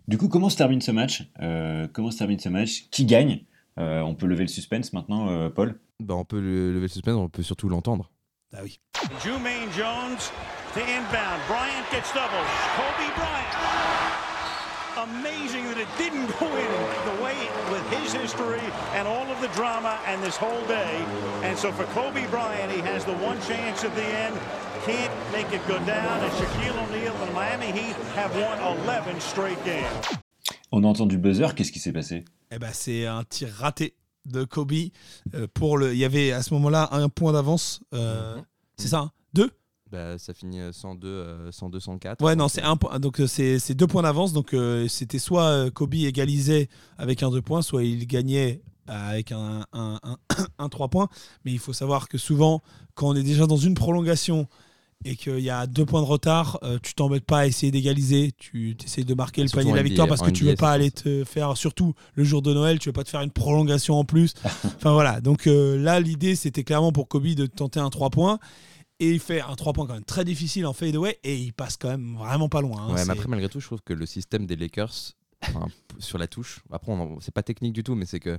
[0.08, 1.24] Du coup, comment se termine ce match?
[1.42, 2.86] Euh, Comment se termine ce match?
[2.92, 3.40] Qui gagne?
[3.80, 5.80] Euh, On peut lever le suspense maintenant, euh, Paul?
[6.00, 8.12] Bah, On peut le- lever le suspense, on peut surtout l'entendre.
[8.54, 8.80] Ah oui.
[9.24, 10.18] Jumaine Jones
[10.76, 11.40] to inbound.
[11.48, 12.52] Bryant gets doubles.
[12.78, 13.56] Kobe Bryant.
[14.98, 16.72] Amazing that it didn't go in
[17.10, 17.36] the way
[17.72, 18.64] with his history
[18.96, 21.04] and all of the drama and this whole day.
[21.44, 24.36] And so for Kobe Bryant, he has the one chance at the end.
[24.86, 26.20] Can't make it go down.
[26.24, 30.06] And Shaquille O'Neal and the Miami Heat have won 11 straight games.
[30.72, 32.24] On a entendu buzzer, qu'est-ce qui s'est passé?
[32.52, 34.72] Eh ben, c'est un tir raté de Kobe.
[35.34, 35.94] euh, pour le...
[35.94, 37.82] Il y avait à ce moment-là un point d'avance.
[37.94, 38.46] euh, Mhm.
[38.78, 39.12] C'est ça hein?
[39.34, 39.52] Deux?
[39.92, 42.24] Bah, ça finit euh, 102, euh, 102 104.
[42.24, 43.00] Ouais, non, c'est euh, un point.
[43.00, 44.34] Donc euh, c'est deux points d'avance.
[44.34, 49.66] Donc euh, c'était soit Kobe égalisait avec un deux points, soit il gagnait avec un,
[49.74, 50.18] un, un,
[50.60, 51.08] un trois points.
[51.44, 52.62] Mais il faut savoir que souvent,
[52.96, 54.48] quand on est déjà dans une prolongation
[55.04, 58.32] et qu'il y a deux points de retard, euh, tu t'embêtes pas à essayer d'égaliser.
[58.38, 60.90] Tu essayes de marquer le panier de la victoire parce que tu veux pas aller
[60.90, 64.04] te faire, surtout le jour de Noël, tu veux pas te faire une prolongation en
[64.04, 64.34] plus.
[64.66, 65.22] enfin voilà.
[65.22, 68.40] Donc euh, là, l'idée c'était clairement pour Kobe de tenter un trois points.
[69.00, 71.76] Et il fait un 3 points quand même très difficile en fadeaway et il passe
[71.78, 72.82] quand même vraiment pas loin.
[72.88, 72.94] hein.
[72.94, 74.94] Ouais, mais après, malgré tout, je trouve que le système des Lakers,
[75.44, 75.68] enfin,
[76.00, 78.38] sur la touche, après, on- c'est pas technique du tout, mais c'est que.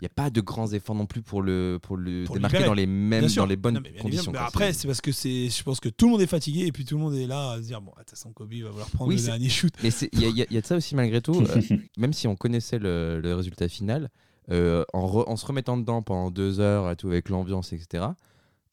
[0.00, 2.58] Il n'y a pas de grands efforts non plus pour le, pour le Pour démarquer
[2.58, 2.68] libérer.
[2.68, 4.30] dans les, mêmes, dans les bonnes Non, mais bien conditions.
[4.30, 6.70] Mais après, C'est- parce que c'est, je pense que tout le monde est fatigué et
[6.70, 8.70] puis tout le monde est là à se dire bon, de toute façon, Kobe va
[8.70, 9.72] vouloir prendre Oui, le c'est- dernier shoot.
[9.82, 11.60] Mais il y, a- il y y a de ça aussi malgré tout, euh,
[11.98, 14.08] même si on connaissait le, le résultat final,
[14.52, 18.04] euh, en, re- en se remettant dedans pendant deux heures, et tout avec l'ambiance, etc.,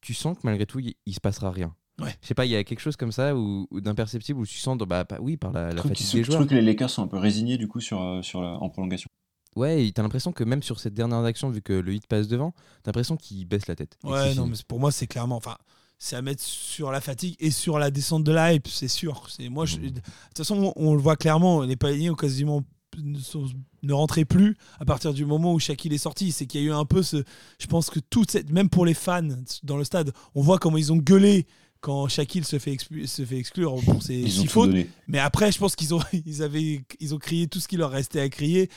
[0.05, 1.75] tu sens que malgré tout, il, il se passera rien.
[1.99, 2.13] Ouais.
[2.21, 4.77] Je sais pas, il y a quelque chose comme ça ou, d'imperceptible où tu sens,
[4.77, 6.39] bah, bah, oui, par la, fatigue des je joueurs.
[6.39, 8.69] trouve que les Lakers sont un peu résignés du coup sur, euh, sur la- en
[8.69, 9.07] prolongation.
[9.55, 12.27] Ouais, et t'as l'impression que même sur cette dernière action, vu que le hit passe
[12.27, 12.51] devant,
[12.83, 13.97] t'as l'impression qu'il baisse la tête.
[14.03, 15.55] Ouais, non, mais pour moi, c'est clairement, enfin,
[15.97, 19.29] c'est à mettre sur la fatigue et sur la descente de la hype, c'est sûr.
[19.29, 19.91] C'est moi, je- Mhm.
[19.91, 22.63] de toute façon, on, on le voit clairement, les paniers ont quasiment
[23.01, 26.31] ne, rentraient plus à partir du moment où Shaquille est sorti.
[26.31, 27.23] C'est qu'il y a eu un peu ce,
[27.59, 29.27] je pense que toute cette, même pour les fans
[29.63, 31.47] dans le stade, on voit comment ils ont gueulé
[31.85, 34.71] quand Shaquille se fait, se fait exclure pour ses six fautes.
[35.07, 37.91] Mais après, je pense qu'ils ont, ils avaient, ils ont crié tout ce qui leur
[37.91, 38.71] restait à crier.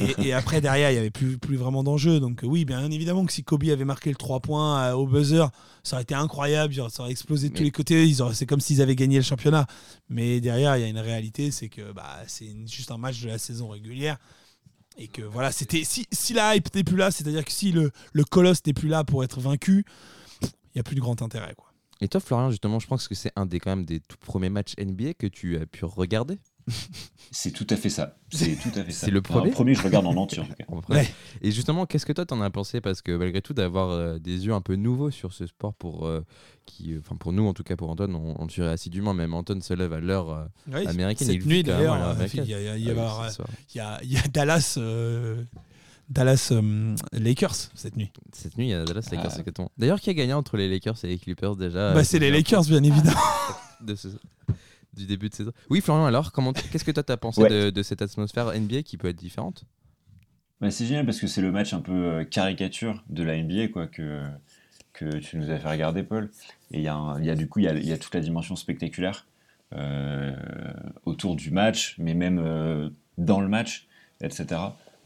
[0.00, 2.20] Et, et après, derrière, il n'y avait plus, plus vraiment d'enjeu.
[2.20, 5.06] Donc, euh, oui, bien évidemment que si Kobe avait marqué le 3 points euh, au
[5.06, 5.44] buzzer,
[5.82, 6.72] ça aurait été incroyable.
[6.72, 8.06] genre, ça aurait explosé de tous les côtés.
[8.06, 9.66] Ils C'est comme s'ils avaient gagné le championnat.
[10.08, 13.28] Mais derrière, il y a une réalité c'est que bah, c'est juste un match de
[13.28, 14.16] la saison régulière.
[14.96, 17.90] Et que voilà, c'était si, si la hype n'est plus là, c'est-à-dire que si le,
[18.14, 19.84] le colosse n'est plus là pour être vaincu,
[20.40, 21.52] il n'y a plus de grand intérêt.
[21.54, 21.73] Quoi.
[22.00, 24.50] Et toi, Florian, justement, je pense que c'est un des quand même des tout premiers
[24.50, 26.38] matchs NBA que tu as pu regarder.
[27.30, 28.16] C'est tout à fait ça.
[28.30, 29.06] C'est tout à fait ça.
[29.06, 30.64] C'est le premier Le premier, je regarde en entier en tout cas.
[30.68, 30.96] en vrai.
[30.96, 31.14] Ouais.
[31.42, 32.80] Et justement, qu'est-ce que toi t'en as pensé?
[32.80, 36.06] Parce que malgré tout, d'avoir euh, des yeux un peu nouveaux sur ce sport pour
[36.06, 36.24] euh,
[36.66, 39.14] qui, euh, enfin pour nous en tout cas pour Anton, on, on le suit assidûment.
[39.14, 41.28] Même Anton se lève à l'heure euh, Ouais, américaine.
[41.28, 45.42] Cette il nuit, d'ailleurs, il y a, Dallas, euh,
[46.10, 48.10] Dallas euh, Lakers cette nuit.
[48.32, 49.38] Cette nuit, il y a Dallas Lakers Ah.
[49.38, 49.70] exactement.
[49.78, 52.26] D'ailleurs, qui a gagné entre les Lakers et les Clippers déjà bah, euh, c'est les
[52.30, 53.20] déjà Lakers, bien évidemment.
[53.80, 54.08] de ce-
[54.92, 55.50] du début de saison.
[55.70, 57.48] Oui, Florian, alors, comment, qu'est-ce que toi t'as pensé Ouais.
[57.48, 59.64] de, de cette atmosphère NBA qui peut être différente?
[60.60, 63.68] Bah, c'est génial parce que c'est le match un peu euh, caricature de la NBA
[63.68, 64.22] quoi, que,
[64.92, 66.30] que tu nous as fait regarder, Paul.
[66.70, 67.98] Et il y, a un- y a du coup il y a, il y a
[67.98, 69.26] toute la dimension spectaculaire
[69.74, 70.32] euh,
[71.04, 72.88] autour du match, mais même euh,
[73.18, 73.88] dans le match,
[74.20, 74.60] etc.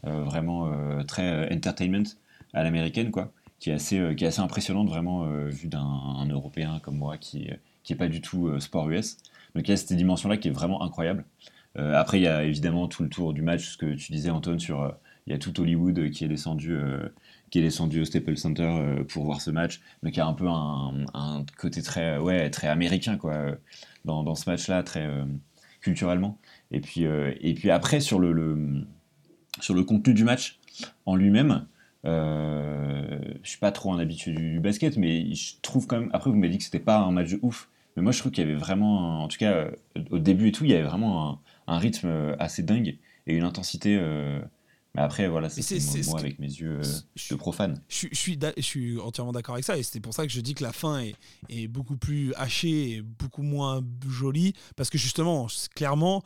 [0.07, 2.05] Euh, vraiment euh, très euh, entertainment
[2.53, 6.79] à l'américaine, quoi, qui est assez, qui est assez impressionnante vraiment vu d'un un Européen
[6.81, 7.49] comme moi qui,
[7.83, 9.17] qui pas du tout sport US.
[9.55, 11.25] Donc il y a cette dimension-là qui est vraiment incroyable.
[11.75, 14.57] Après, il y a évidemment tout le tour du match, ce que tu disais, Anton,
[14.57, 14.95] sur
[15.27, 16.75] il y a tout Hollywood qui est descendu,
[17.51, 19.81] qui est descendu au Staples Center pour voir ce match.
[20.03, 23.55] Il y a un peu un, côté très, ouais, très américain quoi,
[24.05, 25.07] dans, dans ce match-là, très
[25.81, 26.39] culturellement.
[26.71, 28.85] Et puis, et puis après, sur le-
[29.61, 30.59] sur le contenu du match
[31.05, 31.65] en lui-même,
[32.05, 36.09] euh, je suis pas trop un habitué du, basket, mais je trouve quand même.
[36.13, 38.31] Après, vous m'avez dit que c'était pas un match de ouf, mais moi je trouve
[38.31, 39.71] qu'il y avait vraiment, en tout cas euh,
[40.11, 41.29] au début et tout, il y avait vraiment
[41.67, 42.97] un, un rythme euh, assez dingue
[43.27, 43.97] et une intensité.
[43.99, 44.39] euh,
[44.95, 46.83] Mais après, voilà, c'est c'est- c'est c'est ce moi avec mes yeux euh,
[47.15, 47.81] je- de profane.
[47.89, 50.25] je, suis- je suis, d'a- je suis entièrement d'accord avec ça et c'est pour ça
[50.25, 51.15] que je dis que la fin est,
[51.49, 56.23] est beaucoup plus hachée et beaucoup moins jolie parce que justement, clairement,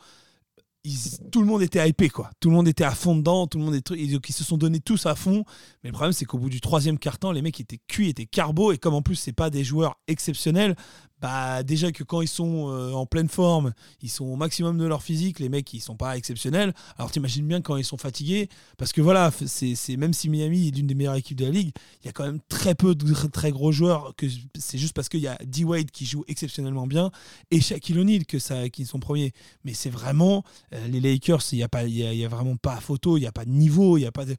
[1.32, 2.30] tout le monde était hypé quoi.
[2.40, 4.80] Tout le monde était à fond dedans, tout le monde était, ils se sont donnés
[4.80, 5.44] tous à fond.
[5.82, 8.72] Mais le problème c'est qu'au bout du troisième quart-temps, les mecs étaient cuits, étaient carbo
[8.72, 10.76] et comme en plus c'est pas des joueurs exceptionnels,
[11.24, 13.72] bah déjà que quand ils sont euh, en pleine forme,
[14.02, 16.74] ils sont au maximum de leur physique, les mecs ils sont pas exceptionnels.
[16.98, 20.76] Alors t'imagines bien quand ils sont fatigués, parce que voilà, c'est même si Miami est
[20.76, 21.72] l'une des meilleures équipes de la ligue,
[22.02, 24.12] il y a quand même très peu de tr- très gros joueurs.
[24.18, 24.26] que
[24.58, 27.10] C'est juste parce qu'il y a D Wade qui joue exceptionnellement bien
[27.50, 29.32] et Shaquille O'Neal que ça, qui sont premiers.
[29.64, 30.44] Mais c'est vraiment
[30.74, 33.20] euh, les Lakers, il n'y a pas, il y a, y vraiment pas photo, il
[33.20, 34.36] n'y a pas de niveau, il y a pas de.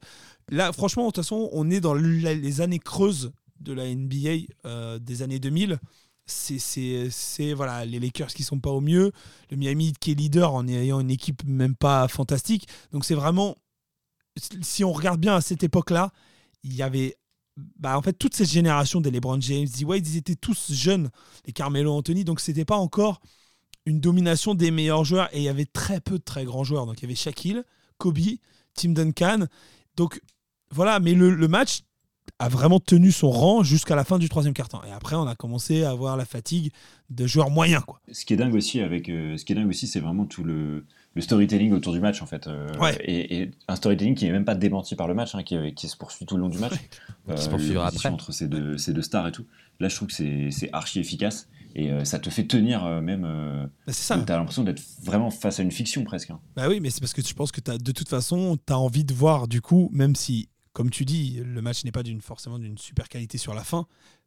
[0.50, 5.00] Là, franchement, de toute façon, on est dans les années creuses de la NBA euh,
[5.00, 5.80] des années 2000.
[6.26, 9.12] C'est, voilà, les Lakers qui sont pas au mieux,
[9.50, 12.66] le Miami qui est leader en ayant une équipe même pas fantastique.
[12.90, 13.56] Donc c'est vraiment,
[14.60, 16.12] si on regarde bien à cette époque-là,
[16.64, 17.16] il y avait
[17.78, 21.10] bah, en fait toute cette génération des LeBron James, D Wade, ils étaient tous jeunes,
[21.46, 23.20] les Carmelo Anthony, donc c'était pas encore
[23.86, 26.86] une domination des meilleurs joueurs et il y avait très peu de très grands joueurs.
[26.86, 27.62] Donc il y avait Shaquille,
[27.98, 28.18] Kobe,
[28.74, 29.46] Tim Duncan.
[29.96, 30.20] Donc
[30.70, 31.82] voilà, mais le, le match
[32.38, 34.82] a vraiment tenu son rang jusqu'à la fin du troisième quart-temps.
[34.86, 36.70] Et après, on a commencé à avoir la fatigue
[37.10, 37.82] de joueurs moyens.
[37.86, 38.00] Quoi.
[38.12, 40.44] Ce qui est dingue aussi avec, euh, ce qui est dingue aussi, c'est vraiment tout
[40.44, 40.84] le,
[41.14, 42.46] le storytelling autour du match en fait.
[42.46, 42.94] euh, Ouais.
[43.00, 45.88] et, et un storytelling qui n'est même pas démenti par le match, hein, qui, qui
[45.88, 46.74] se poursuit tout le long du match.
[47.34, 48.08] Qui se poursuivra après.
[48.10, 49.46] entre ces deux, ces deux stars et tout.
[49.80, 53.00] Là, je trouve que c'est c'est archi efficace et euh, ça te fait tenir euh,
[53.00, 53.24] même.
[53.26, 54.18] euh, Bah, c'est ça.
[54.24, 56.30] tu as l'impression d'être vraiment face à une fiction presque.
[56.30, 56.38] hein.
[56.54, 58.78] Bah oui, mais c'est parce que je pense que as, de toute façon, tu as
[58.78, 62.20] envie de voir, du coup, même si, comme tu dis, le match n'est pas d'une
[62.20, 63.86] forcément d'une super qualité sur la fin,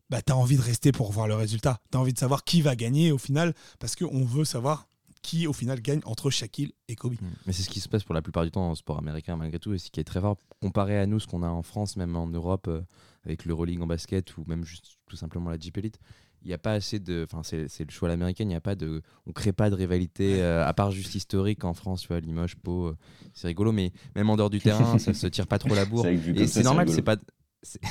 [0.10, 1.80] bah, tu as envie de rester pour voir le résultat.
[1.92, 4.88] Tu as envie de savoir qui va gagner au final, parce qu'on veut savoir
[5.22, 7.14] qui, au final, gagne entre Shaquille et Kobe.
[7.22, 7.28] Mm.
[7.46, 9.60] Mais c'est ce qui se passe pour la plupart du temps en sport américain, malgré
[9.60, 11.98] tout, et ce qui est très fort comparé à nous, ce qu'on a en France,
[11.98, 12.82] même en Europe, euh,
[13.26, 16.00] avec l'Euroleague en basket ou même juste tout simplement la Jeep Elite.
[16.44, 17.26] Il n'y a pas assez de.
[17.30, 19.02] Enfin, c'est c'est le choix à l'américaine, il n'y a pas de.
[19.28, 22.56] On crée pas de rivalité, euh, à part juste historique en France, tu vois, Limoges,
[22.56, 22.98] Pau, euh,
[23.34, 26.06] c'est rigolo, mais même en dehors du terrain, ça se tire pas trop la bourre.
[26.08, 27.18] Et c'est normal, c'est pas.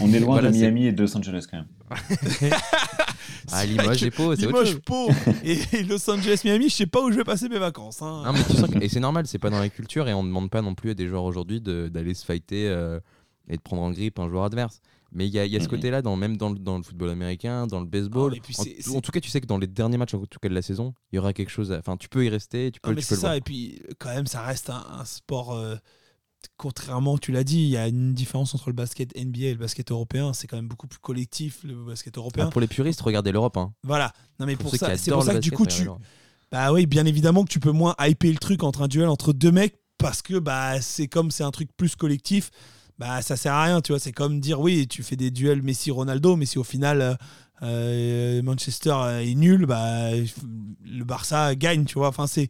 [0.01, 1.67] On est loin Voilà, de Miami et de Los Angeles quand même.
[3.53, 4.79] Ah, Limoges et Pau, c'est autre Limoges.
[4.81, 5.09] Pau
[5.45, 8.03] et Los Angeles, Miami, je sais pas où je vais passer mes vacances.
[8.03, 8.23] hein.
[8.27, 10.23] Non, mais tu sens que- et c'est normal, c'est pas dans la culture et on
[10.23, 13.01] ne demande pas non plus à des joueurs aujourd'hui de- d'aller se fighter euh,
[13.49, 14.81] et de prendre en grippe un joueur adverse.
[15.11, 15.71] Mais il y a, il y a ce Mhm.
[15.71, 18.35] côté-là, dans, même dans le, dans le football américain, dans le baseball.
[18.35, 20.21] Ah, en, tout- c'est- en tout cas, tu sais que dans les derniers matchs, en
[20.27, 21.73] tout cas de la saison, il y aura quelque chose.
[21.73, 23.33] Enfin, tu peux y rester, tu peux, Non, mais c'est voir.
[23.33, 25.77] ça, et puis quand même, ça reste un, un sport euh,
[26.57, 29.59] contrairement, tu l'as dit, il y a une différence entre le basket NBA et le
[29.59, 30.33] basket européen.
[30.33, 32.45] C'est quand même beaucoup plus collectif le basket européen.
[32.47, 33.57] Ah, pour les puristes, regardez l'Europe.
[33.57, 33.73] Hein.
[33.83, 34.13] Voilà.
[34.39, 35.89] Non mais pour, ça, c'est pour ça que du coup tu,
[36.53, 39.33] bah oui, bien évidemment que tu peux moins hyper le truc entre un duel entre
[39.33, 42.51] deux mecs parce que bah c'est comme c'est un truc plus collectif.
[42.99, 43.99] Bah ça sert à rien, tu vois.
[44.01, 47.15] C'est comme dire oui, tu fais des duels Messi-Ronaldo, mais si au final euh,
[47.63, 52.09] euh, Manchester est nul, bah le Barça gagne, tu vois.
[52.09, 52.49] Enfin c'est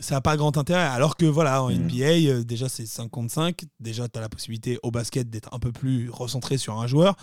[0.00, 0.82] ça n'a pas grand intérêt.
[0.82, 1.86] Alors que voilà, en Mhm.
[1.88, 3.64] NBA, euh, déjà c'est 55.
[3.80, 7.16] Déjà, tu as la possibilité au basket d'être un peu plus recentré sur un joueur.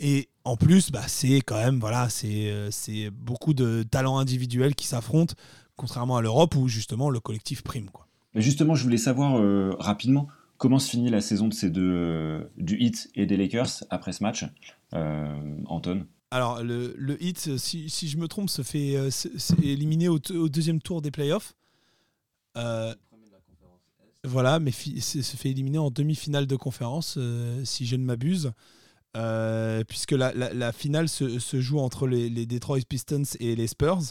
[0.00, 4.74] Et en plus, bah, c'est quand même, voilà, c'est euh, c'est beaucoup de talents individuels
[4.74, 5.34] qui s'affrontent,
[5.76, 7.88] contrairement à l'Europe où justement le collectif prime.
[7.90, 8.06] Quoi.
[8.34, 10.26] Mais justement, je voulais savoir euh, rapidement
[10.58, 14.12] comment se finit la saison de ces deux, euh, du Heat et des Lakers après
[14.12, 14.44] ce match.
[14.92, 16.06] Euh, Anton?
[16.30, 19.08] Alors, le, le hit, si, je me trompe, se fait euh,
[19.62, 21.54] éliminer au, deuxième tour des playoffs.
[24.24, 27.18] Voilà, mais se fait éliminer en demi-finale de conférence,
[27.64, 28.52] si je ne m'abuse.
[29.88, 34.02] Puisque la, finale se, joue entre les Detroit Pistons et les Spurs.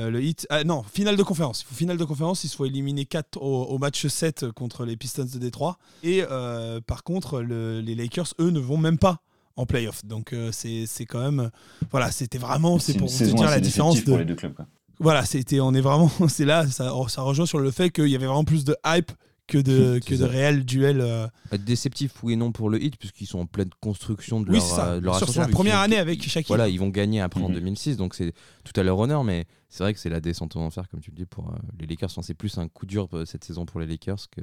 [0.00, 1.62] Euh, le hit, ah, non, finale de conférence.
[1.62, 4.84] Il faut finale de conférence, ils se font éliminer 4 au, au match 7 contre
[4.84, 5.78] les Pistons de Détroit.
[6.02, 9.20] Et euh, par contre, le- les Lakers, eux, ne vont même pas
[9.56, 10.04] en playoff.
[10.04, 11.50] Donc euh, c'est quand même.
[11.92, 12.78] Voilà, c'était vraiment.
[12.80, 14.28] C'est pour saison dire la différence déceptive pour les de.
[14.30, 14.54] deux clubs.
[14.54, 14.66] quoi.
[14.98, 15.60] Voilà, c'était.
[15.60, 16.10] On est vraiment.
[16.28, 19.12] C'est là, ça, ça rejoint sur le fait qu'il y avait vraiment plus de hype
[19.46, 21.00] que de, que de réels duels.
[21.00, 21.26] euh.
[21.58, 24.62] Déceptif, oui et non pour le hit, puisqu'ils sont en pleine construction de Oui, leur,
[24.66, 24.92] c'est ça.
[24.92, 26.48] euh, de leur ascension, c'est la vu première ont- année avec Shaquille.
[26.48, 27.54] Voilà, ils vont gagner après en Mhm.
[27.54, 28.32] 2006, donc c'est
[28.64, 31.10] tout à leur honneur, mais c'est vrai que c'est la descente aux enfers, comme tu
[31.10, 32.10] le dis, pour euh, les Lakers.
[32.10, 34.40] Enfin, c'est plus un coup dur euh, cette saison pour les Lakers que,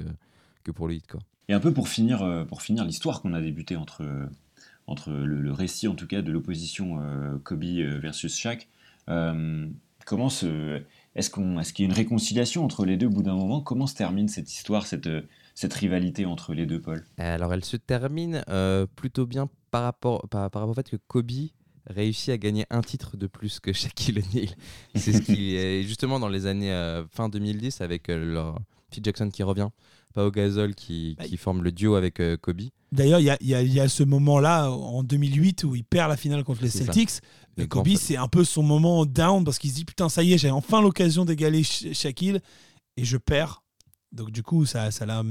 [0.64, 1.06] que pour le hit.
[1.10, 1.20] Quoi.
[1.48, 4.26] Et un peu pour finir, euh, pour finir l'histoire qu'on a débutée entre, euh,
[4.86, 8.68] entre le, le récit, en tout cas, de l'opposition euh, Kobe euh, versus Shaq,
[9.08, 9.66] euh,
[10.06, 10.80] comment se.
[11.14, 13.60] Est-ce qu'on, est-ce qu'il y a une réconciliation entre les deux au bout d'un moment?
[13.60, 15.22] Comment se termine cette histoire, cette, euh,
[15.54, 17.04] cette rivalité entre les deux, Paul?
[17.18, 20.96] Alors, elle se termine euh, plutôt bien par rapport, par, par rapport au fait que
[20.96, 21.30] Kobe
[21.86, 24.48] réussit à gagner un titre de plus que Shaquille O'Neal.
[24.94, 28.58] C'est ce qui est justement dans les années euh, fin 2010 avec euh, leur
[28.90, 29.68] Phil Jackson qui revient,
[30.14, 32.62] Pau Gasol qui, qui forme le duo avec euh, Kobe.
[32.92, 36.10] D'ailleurs, il y y a- il y a ce moment-là en 2008 où il perd
[36.10, 36.68] la finale contre les.
[36.70, 37.20] Celtics.
[37.56, 40.32] Et Kobe, c'est un peu son moment down parce qu'il se dit Putain, ça y
[40.32, 42.40] est, j'ai enfin l'occasion d'égaler Sha- Shaquille
[42.96, 43.62] et je perds.
[44.12, 45.22] Donc, du coup, ça ça l'a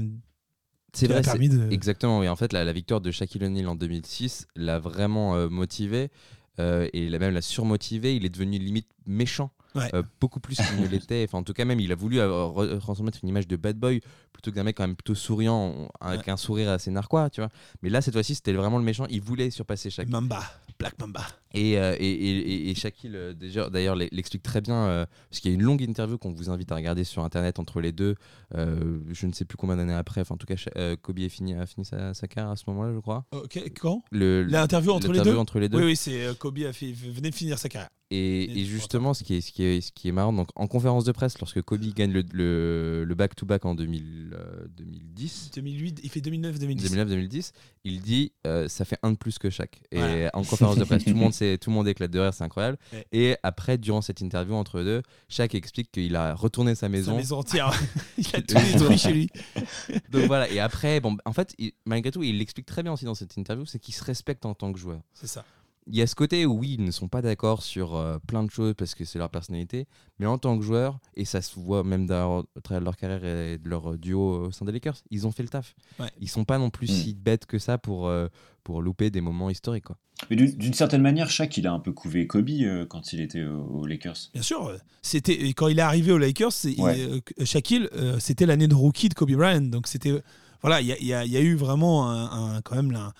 [0.94, 1.70] C'est vrai, permis de.
[1.70, 2.28] Exactement, oui.
[2.28, 6.10] En fait, la, la victoire de Shaquille O'Neal en 2006 l'a vraiment euh, motivé
[6.58, 8.14] euh, et l'a même l'a surmotivé.
[8.16, 9.90] Il est devenu limite méchant, Ouais.
[9.94, 11.24] euh, beaucoup plus qu'il ne l'était.
[11.26, 13.76] Enfin, en tout cas, même, il a voulu euh, re- transmettre une image de bad
[13.78, 14.00] boy
[14.32, 17.50] plutôt que d'un mec quand même plutôt souriant, avec un sourire assez narquois, tu vois.
[17.82, 19.06] Mais là, cette fois-ci, c'était vraiment le méchant.
[19.10, 20.12] Il voulait surpasser Shaquille.
[20.12, 20.42] Mamba,
[20.78, 21.24] Black Mamba.
[21.54, 25.40] Et, euh, et, et, et- Shaquille, euh, déjà- d'ailleurs, l'e- l'explique très bien, euh, parce
[25.40, 27.92] qu'il y a une longue interview qu'on vous invite à regarder sur Internet entre les
[27.92, 28.14] deux.
[28.54, 30.20] je ne sais plus combien d'années après.
[30.22, 30.56] Enfin, en tout cas,
[31.02, 33.24] Kobe a fini, a fini sa, sa carrière à ce moment-là, je crois.
[33.32, 34.02] Ok, quand?
[34.10, 35.36] Le- L'interview entre les deux?
[35.36, 35.78] entre les deux.
[35.78, 37.90] Oui, oui, c'est Kobe a fait, venait de finir sa carrière.
[38.14, 41.04] Et, justement, ce qui, est, ce, qui est, ce qui est marrant, donc, en conférence
[41.04, 46.94] de presse, lorsque Kobe gagne le, back-to-back en 2000, euh, 2010, 2008, il fait 2009-2010.
[46.94, 47.52] 2009-2010,
[47.84, 49.82] il dit euh, ça fait un de plus que chaque.
[49.90, 50.30] Et Voilà.
[50.34, 52.78] en conférence de presse, tout le monde tout le monde éclate de rire, c'est incroyable.
[52.92, 53.06] Ouais.
[53.12, 56.88] Et après, durant cette interview entre eux deux, chaque explique qu'il a retourné sa Sa
[56.88, 57.16] maison.
[57.16, 57.72] maison entière.
[58.18, 59.28] il a tout détruit chez lui.
[60.10, 60.50] Donc voilà.
[60.50, 63.36] Et après, bon, en fait, il- malgré tout, il l'explique très bien aussi dans cette
[63.36, 65.00] interview, c'est qu'il se respecte en tant que joueur.
[65.14, 65.44] C'est ça.
[65.88, 68.44] Il y a ce côté où oui, ils ne sont pas d'accord sur euh, plein
[68.44, 69.88] de choses parce que c'est leur personnalité,
[70.20, 73.68] mais en tant que joueur, et ça se voit même dans- leur carrière et de
[73.68, 75.74] leur duo au sein des Lakers, ils ont fait le taf.
[75.98, 76.06] Ouais.
[76.20, 76.94] Ils sont pas non plus Mm.
[76.94, 78.28] si bêtes que ça pour, euh,
[78.62, 79.84] pour louper des moments historiques.
[79.84, 79.96] Quoi.
[80.30, 83.42] Mais d'une certaine manière, Shaq, il a un peu couvé Kobe euh, quand il était
[83.44, 84.30] au- aux Lakers.
[84.34, 86.96] Bien sûr, euh, c'était quand il est arrivé aux Lakers, il- Ouais.
[87.40, 90.12] euh, Shaquille, euh, c'était l'année de rookie de Kobe Bryant, donc c'était
[90.60, 92.76] voilà, il y a, il y a- il y a eu vraiment un, un- quand
[92.76, 93.12] même un-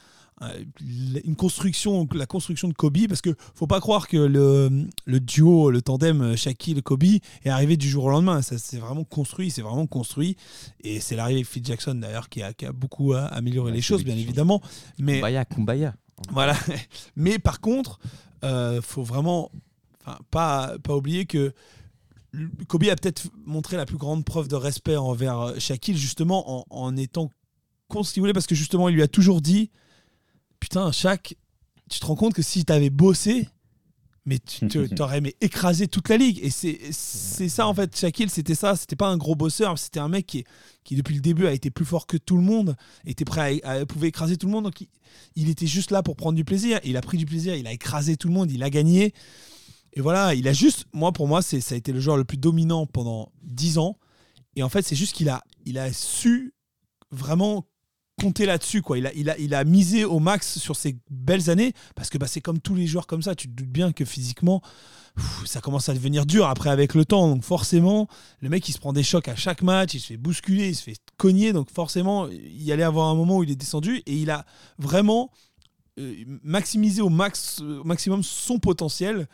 [1.24, 5.70] une construction, la construction de Kobe, parce que faut pas croire que le, le duo,
[5.70, 7.04] le tandem Shaquille-Kobe
[7.44, 8.42] est arrivé du jour au lendemain.
[8.42, 10.36] Ça s'est vraiment construit, c'est vraiment construit,
[10.80, 13.76] et c'est l'arrivée de Phil Jackson d'ailleurs qui a, qui a beaucoup euh, amélioré Ouais,
[13.76, 14.60] les choses, bien évidemment.
[14.98, 15.94] Mais Kumbaya, Kumbaya.
[16.30, 16.56] voilà.
[17.16, 18.00] Mais par contre,
[18.44, 19.50] euh, faut vraiment
[20.04, 21.52] enfin, pas, pas oublier que
[22.66, 26.64] Kobe a peut-être montré la plus grande preuve de respect envers euh, Shaquille, justement en,
[26.70, 27.30] en étant
[28.02, 29.70] si vous voulez, parce que justement, il lui a toujours dit
[30.62, 31.36] Putain, Shaq,
[31.90, 33.48] tu te rends compte que si t'avais bossé,
[34.24, 36.38] mais tu t'aurais mais écrasé toute la ligue.
[36.40, 38.76] Et c'est ça, en fait, Shaquille, c'était ça.
[38.76, 40.44] C'était pas un gros bosseur, c'était un mec qui,
[40.84, 43.70] qui, depuis le début, a été plus fort que tout le monde, était prêt à,
[43.70, 44.62] à- pouvait écraser tout le monde.
[44.62, 44.88] Donc, il,
[45.34, 46.78] il était juste là pour prendre du plaisir.
[46.84, 49.14] Il a pris du plaisir, il a écrasé tout le monde, il a gagné.
[49.94, 52.24] Et voilà, il a juste, moi pour moi, c'est ça a été le joueur le
[52.24, 53.98] plus dominant pendant 10 ans.
[54.54, 56.54] Et en fait, c'est juste qu'il a, il a su
[57.10, 57.66] vraiment
[58.22, 58.82] compté là-dessus.
[58.82, 58.98] quoi.
[58.98, 62.18] Il a, il, a, il a misé au max sur ces belles années parce que
[62.18, 63.34] bah, c'est comme tous les joueurs comme ça.
[63.34, 64.62] Tu te doutes bien que physiquement,
[65.44, 67.28] ça commence à devenir dur après avec le temps.
[67.28, 68.08] Donc forcément,
[68.40, 70.76] le mec il se prend des chocs à chaque match, il se fait bousculer, il
[70.76, 71.52] se fait cogner.
[71.52, 74.46] Donc forcément, il allait avoir un moment où il est descendu et il a
[74.78, 75.30] vraiment
[75.98, 79.28] euh, maximisé au, max, au maximum son potentiel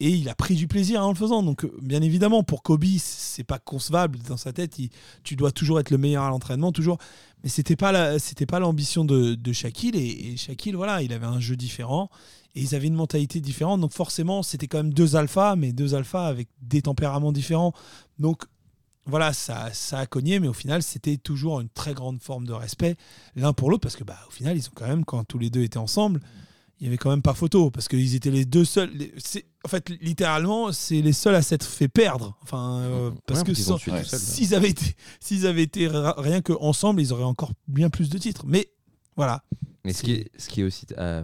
[0.00, 1.44] et il a pris du plaisir en le faisant.
[1.44, 4.78] Donc, euh, bien évidemment, pour Kobe, c'est pas concevable dans sa tête.
[4.80, 4.90] Il-
[5.22, 6.98] tu dois toujours être le meilleur à l'entraînement, toujours.
[7.42, 9.96] Mais c'était pas la- c'était pas l'ambition de, de Shaquille.
[9.96, 12.10] Et, et Shaquille, voilà, il avait un jeu différent
[12.54, 13.80] et ils avaient une mentalité différente.
[13.80, 17.72] Donc, forcément, c'était quand même deux alphas, mais deux alphas avec des tempéraments différents.
[18.18, 18.44] Donc,
[19.06, 22.52] voilà, ça, ça a cogné, mais au final, c'était toujours une très grande forme de
[22.52, 22.96] respect
[23.34, 25.50] l'un pour l'autre parce que, bah, au final, ils ont quand même, quand tous les
[25.50, 26.20] deux étaient ensemble,
[26.82, 28.90] il y avait quand même pas photo parce qu'ils étaient les deux seuls.
[28.92, 29.14] les-
[29.64, 32.36] en fait, littéralement, c'est les seuls à s'être fait perdre.
[32.42, 37.00] Enfin, euh, parce Ouais, que ouais, s'ils avaient été, s'ils avaient été rien que ensemble,
[37.00, 38.44] ils auraient encore bien plus de titres.
[38.48, 38.68] Mais
[39.14, 39.44] voilà,
[39.84, 41.22] Mais ce qui, est, ce qui est aussi, euh,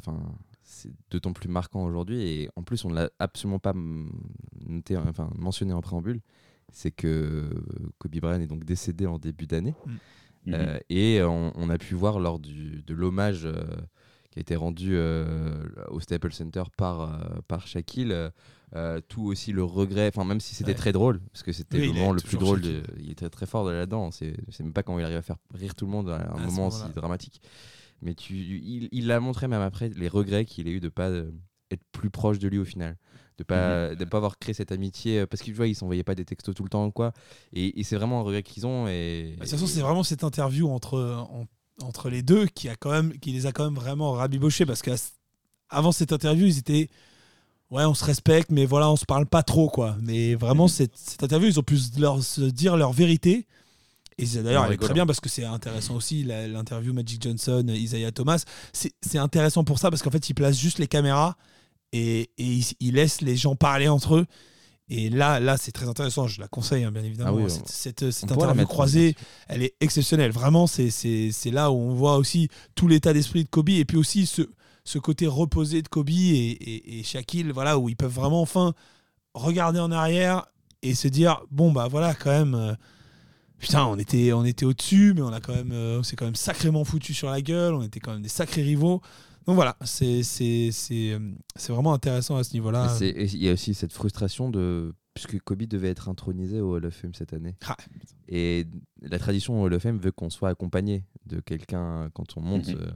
[0.63, 4.09] c'est d'autant plus marquant aujourd'hui, et en plus on ne l'a absolument pas mm,
[4.69, 6.21] noté, enfin, mentionné en préambule,
[6.73, 7.51] c'est que
[7.99, 9.99] Kobe Bryant est donc décédé en début d'année, Mhm.
[10.55, 13.47] Euh, et on, on a pu voir lors du, de l'hommage
[14.39, 18.30] qui a été rendu euh, au Staples Center par, euh, par Shaquille, euh,
[18.76, 20.76] euh, tout aussi le regret, enfin même si c'était Ouais.
[20.76, 23.47] très drôle, parce que c'était Oui, le moment le plus drôle, de- il était très
[23.47, 26.11] fort de là-dedans, c'est même pas quand il arrive à faire rire tout le monde
[26.11, 26.93] à un À moment aussi moment-là.
[26.95, 27.41] dramatique.
[28.01, 31.11] Mais tu, il, l'a montré même après les regrets qu'il a eu de pas
[31.70, 32.97] être plus proche de lui au final,
[33.39, 36.55] de pas de pas avoir créé cette amitié parce qu'ils ils s'envoyaient pas des textos
[36.55, 37.12] tout le temps quoi.
[37.53, 40.05] Et, et c'est vraiment un regret qu'ils ont et Bah, de toute façon, c'est vraiment
[40.05, 41.47] cette interview entre, en-
[41.83, 44.83] entre les deux qui, a quand même, qui les a quand même vraiment rabibochés parce
[44.83, 46.89] qu'avant cette interview, ils étaient.
[47.70, 49.97] Ouais, on se respecte, mais voilà, on se parle pas trop, quoi.
[50.01, 50.68] Mais vraiment, Mhm.
[50.70, 53.47] cette, cette interview, ils ont pu se, leur, se dire leur vérité.
[54.16, 58.11] Et d'ailleurs, elle est très bien parce que c'est intéressant aussi, l'interview Magic Johnson, Isaiah
[58.11, 58.43] Thomas.
[58.72, 61.37] C'est c'est intéressant pour ça parce qu'en fait, ils placent juste les caméras
[61.93, 64.26] et, et ils, ils laissent les gens parler entre eux.
[64.91, 66.26] Et là, là c'est très intéressant.
[66.26, 67.30] Je la conseille, hein, bien évidemment.
[67.30, 69.16] Ah oui, cette cette, interview croisée,
[69.49, 70.30] elle est exceptionnelle.
[70.32, 74.26] Vraiment, c'est- là où on voit aussi tout l'état d'esprit de Kobe et puis aussi
[74.26, 74.43] ce,
[74.84, 78.72] ce côté reposé de Kobe et, et, et Shaquille, voilà, où ils peuvent vraiment enfin
[79.34, 80.47] regarder en arrière
[80.82, 82.55] et se dire bon, bah voilà, quand même.
[82.55, 82.74] euh,
[83.59, 86.26] Putain, on était, on était au-dessus, mais on a quand même, euh, on s'est quand
[86.26, 87.74] même sacrément foutu sur la gueule.
[87.74, 89.03] On était quand même des sacrés rivaux.
[89.49, 91.18] Donc voilà, c'est c'est c'est euh,
[91.57, 92.94] c'est vraiment intéressant à ce niveau-là.
[93.01, 94.94] Il y a aussi cette frustration de.
[95.14, 97.57] Puisque Kobe devait être intronisé au Hall of Fame cette année.
[97.66, 97.76] Ah.
[98.28, 98.66] Et
[99.03, 102.68] la tradition au Hall of Fame veut qu'on soit accompagné de quelqu'un quand on monte
[102.68, 102.76] Mhm.
[102.78, 102.90] euh,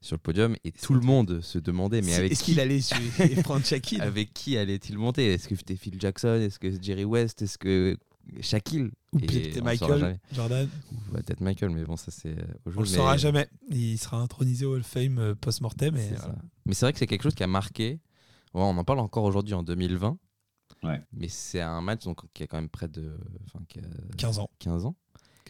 [0.00, 0.56] sur le podium.
[0.64, 4.00] Et tout le monde se demandait mais C'est- avec Est-ce qui, qu'il allait prendre Shaquille
[4.00, 5.32] avec qui allait-il monter?
[5.34, 6.40] Est-ce que c'était Phil Jackson?
[6.40, 7.42] Est-ce que Jerry West?
[7.42, 7.96] Est-ce que
[8.40, 10.20] Shaquille Ou peut-être on Michael.
[10.32, 12.82] Jordan Ou Peut-être Michael, mais bon, ça c'est euh, au On jour.
[12.82, 13.48] le mais- saura jamais.
[13.70, 15.96] Il sera intronisé au Hall of Fame euh, post-mortem.
[15.96, 16.34] et voilà.
[16.66, 18.00] Mais c'est vrai que c'est quelque chose qui a marqué.
[18.54, 20.18] Ouais, on en parle encore aujourd'hui en 2020.
[20.82, 21.00] Ouais.
[21.12, 23.16] Mais c'est un match donc, qui a quand même près de
[23.46, 23.82] enfin, qui a
[24.16, 24.50] 15 ans.
[24.60, 24.96] 15 ans.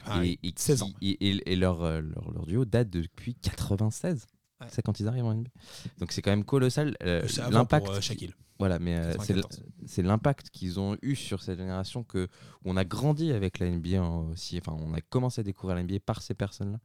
[0.06, 0.92] Ah, et, et 16 qui- ans.
[1.02, 4.26] Et, et- et leur, euh, leur, leur duo date depuis 96.
[4.60, 4.66] Ouais.
[4.70, 5.50] C'est quand ils arrivent en NBA.
[5.98, 6.96] Donc c'est quand même colossal.
[7.02, 7.88] euh, avant l'impact.
[7.88, 8.34] euh, Shaquille.
[8.58, 9.62] Voilà, mais euh, c'est l- 94.
[9.86, 12.24] c'est l'impact qu'ils ont eu sur cette génération que
[12.64, 14.58] où on a grandi avec la NBA aussi.
[14.58, 16.78] Enfin, on a commencé à découvrir la NBA par ces personnes-là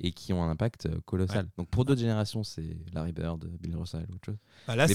[0.00, 1.48] et qui ont un impact euh, colossal.
[1.56, 4.36] Donc pour d'autres générations, c'est Larry Bird, Bill Russell ou autre chose.
[4.66, 4.86] Bah là,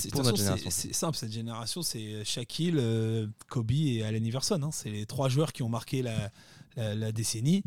[0.70, 1.18] c'est- simple.
[1.18, 4.62] Cette génération, c'est Shaquille, euh, Kobe et Allen Iverson.
[4.62, 4.70] hein.
[4.72, 6.30] C'est les trois joueurs qui ont marqué la,
[6.76, 7.64] la- la décennie.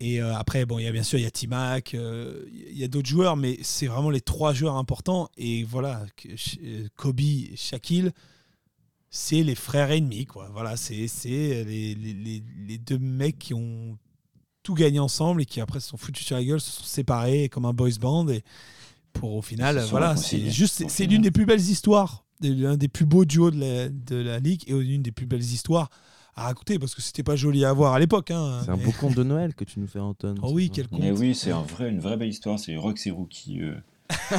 [0.00, 2.78] Et euh, après, bon, il y a bien sûr, il y a T-Mac, euh, il
[2.78, 5.28] y a d'autres joueurs, mais c'est vraiment les trois joueurs importants.
[5.36, 6.04] Et voilà,
[6.64, 8.10] euh, Kobe et Shaquille,
[9.10, 10.48] c'est les frères ennemis, quoi.
[10.52, 13.96] Voilà, c'est les, les- les- deux mecs qui ont
[14.62, 17.48] tout gagné ensemble et qui après se sont foutus sur la gueule, se sont séparés
[17.48, 18.28] comme un boys band.
[18.28, 18.42] Et
[19.12, 21.10] pour au final, voilà, c'est juste, c'est- final.
[21.14, 24.62] l'une des plus belles histoires, l'un des plus beaux duos de la, de la ligue
[24.68, 25.88] et l'une des plus belles histoires
[26.38, 28.30] à raconter parce que c'était pas joli à voir à l'époque.
[28.30, 30.36] hein, C'est un beau conte de Noël que tu nous fais, Anton.
[30.42, 31.00] Oh oui, quel conte.
[31.00, 32.58] Mais oui, c'est un vrai, une vraie belle histoire.
[32.58, 33.74] C'est Rox et Rookie euh,
[34.32, 34.36] euh,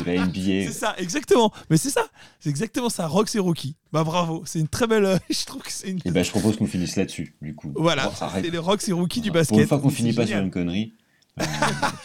[0.00, 0.32] de la NBA.
[0.70, 1.50] C'est ça, exactement.
[1.70, 2.06] Mais c'est ça,
[2.38, 3.06] c'est exactement ça.
[3.06, 3.74] Rox et Rocky.
[3.92, 5.04] Bah bravo, c'est une très belle.
[5.06, 5.98] euh, je trouve que c'est une.
[6.04, 7.72] Et ben, je propose qu'on finisse là-dessus, du coup.
[7.74, 8.44] Voilà, arrête.
[8.44, 9.50] c'est les Rox et Rocky du basket.
[9.54, 10.92] Pour une fois qu'on finit pas sur une connerie,
[11.40, 11.44] euh,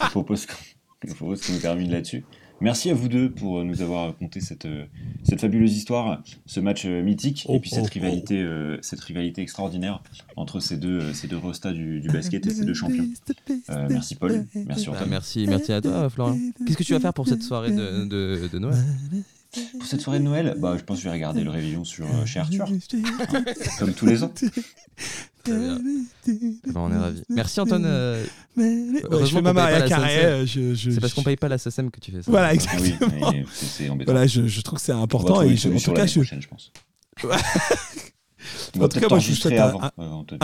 [0.06, 0.54] je propose qu'on
[1.08, 2.24] je propose qu'on termine là-dessus.
[2.64, 4.86] Merci à vous deux pour nous avoir raconté cette, euh,
[5.24, 9.02] cette fabuleuse histoire, ce match euh, mythique, Oh, et puis cette oh, rivalité, euh, cette
[9.02, 10.02] rivalité extraordinaire
[10.38, 13.06] entre ces deux, euh, ces deux restas du, du basket et ces deux champions.
[13.70, 16.40] Euh, merci Paul, merci Bah, merci, merci à toi, Florian.
[16.66, 18.78] Qu'est-ce que tu vas faire pour cette soirée de, de, de Noël
[19.74, 22.06] Pour cette soirée de Noël, bah, je pense que je vais regarder le réveillon sur,
[22.06, 22.66] euh, chez Arthur,
[23.78, 24.32] comme tous les ans.
[25.46, 25.78] Bien.
[26.68, 27.24] Bah, on est ravis.
[27.30, 27.84] Merci Antoine.
[27.86, 28.24] euh,
[28.56, 28.64] Ouais,
[29.02, 30.26] je Heureusement fais ma qu'on paye pas Maria la Carré.
[30.26, 32.32] Euh, je- je- c'est parce qu'on paye pas la SACEM que tu fais ça.
[32.32, 32.56] Voilà, Ah oui,
[32.92, 33.32] exactement.
[33.54, 33.88] c'est- c'est.
[34.06, 35.42] Voilà, je, je trouve que c'est important.
[35.42, 36.72] Et je- en tout cas, je, pense.
[38.80, 40.40] En tout cas, moi, je vous souhaite un- euh, Anthony.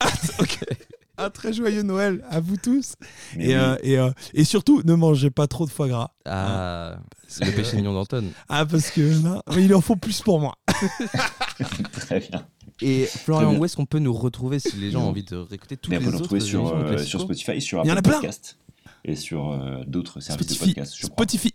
[1.18, 2.94] un- très joyeux Noël à vous tous.
[3.36, 3.54] Mais Et, oui.
[3.54, 6.10] euh, et, euh, et surtout, ne mangez pas trop de foie gras.
[6.26, 6.98] Ah,
[7.40, 8.24] le péché mignon d'Anton.
[8.48, 10.54] Ah, parce que là, il en faut plus pour moi.
[11.92, 12.46] Très bien.
[12.82, 15.76] Et Florian, où est-ce qu'on peut nous retrouver si les gens ont envie de réécouter
[15.76, 18.02] toutes Mais on les peut nous autres retrouver sur, euh, sur Spotify, sur Apple.
[18.02, 18.58] Podcast
[19.04, 20.74] et sur euh, d'autres services de Spotify.
[20.74, 20.94] podcast.
[21.04, 21.54] Spotify.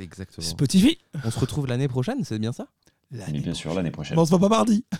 [0.00, 0.46] Exactement.
[0.46, 0.98] Spotify.
[1.24, 2.68] On se retrouve l'année prochaine, c'est bien ça?
[3.10, 4.14] Mais bien sûr, l'année prochaine.
[4.14, 4.84] Bon, on se voit pas mardi.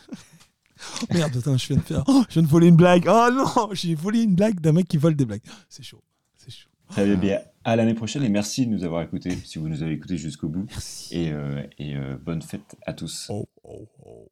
[1.00, 2.02] Oh, merde, attends, je viens de faire.
[2.08, 3.06] Oh, je viens de voler une blague.
[3.08, 5.42] Oh non, j'ai volé une blague d'un mec qui vole des blagues.
[5.68, 6.02] C'est chaud.
[6.36, 6.68] C'est chaud.
[6.88, 7.38] Très bien.
[7.62, 10.48] À l'année prochaine et merci de nous avoir écoutés, si vous nous avez écoutés jusqu'au
[10.48, 10.66] bout.
[10.68, 11.14] Merci.
[11.16, 13.28] Et, euh, et euh, bonne fête à tous.
[13.30, 14.28] Oh, oh, oh.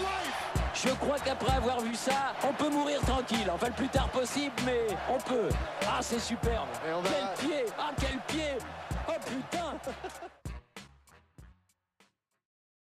[0.00, 0.68] Life.
[0.74, 3.50] Je crois qu'après avoir vu ça, on peut mourir tranquille.
[3.50, 5.48] Enfin, le plus tard possible, mais on peut.
[5.86, 6.68] Ah, c'est superbe.
[6.84, 8.58] Quel pied Ah, quel pied
[9.08, 9.78] Oh putain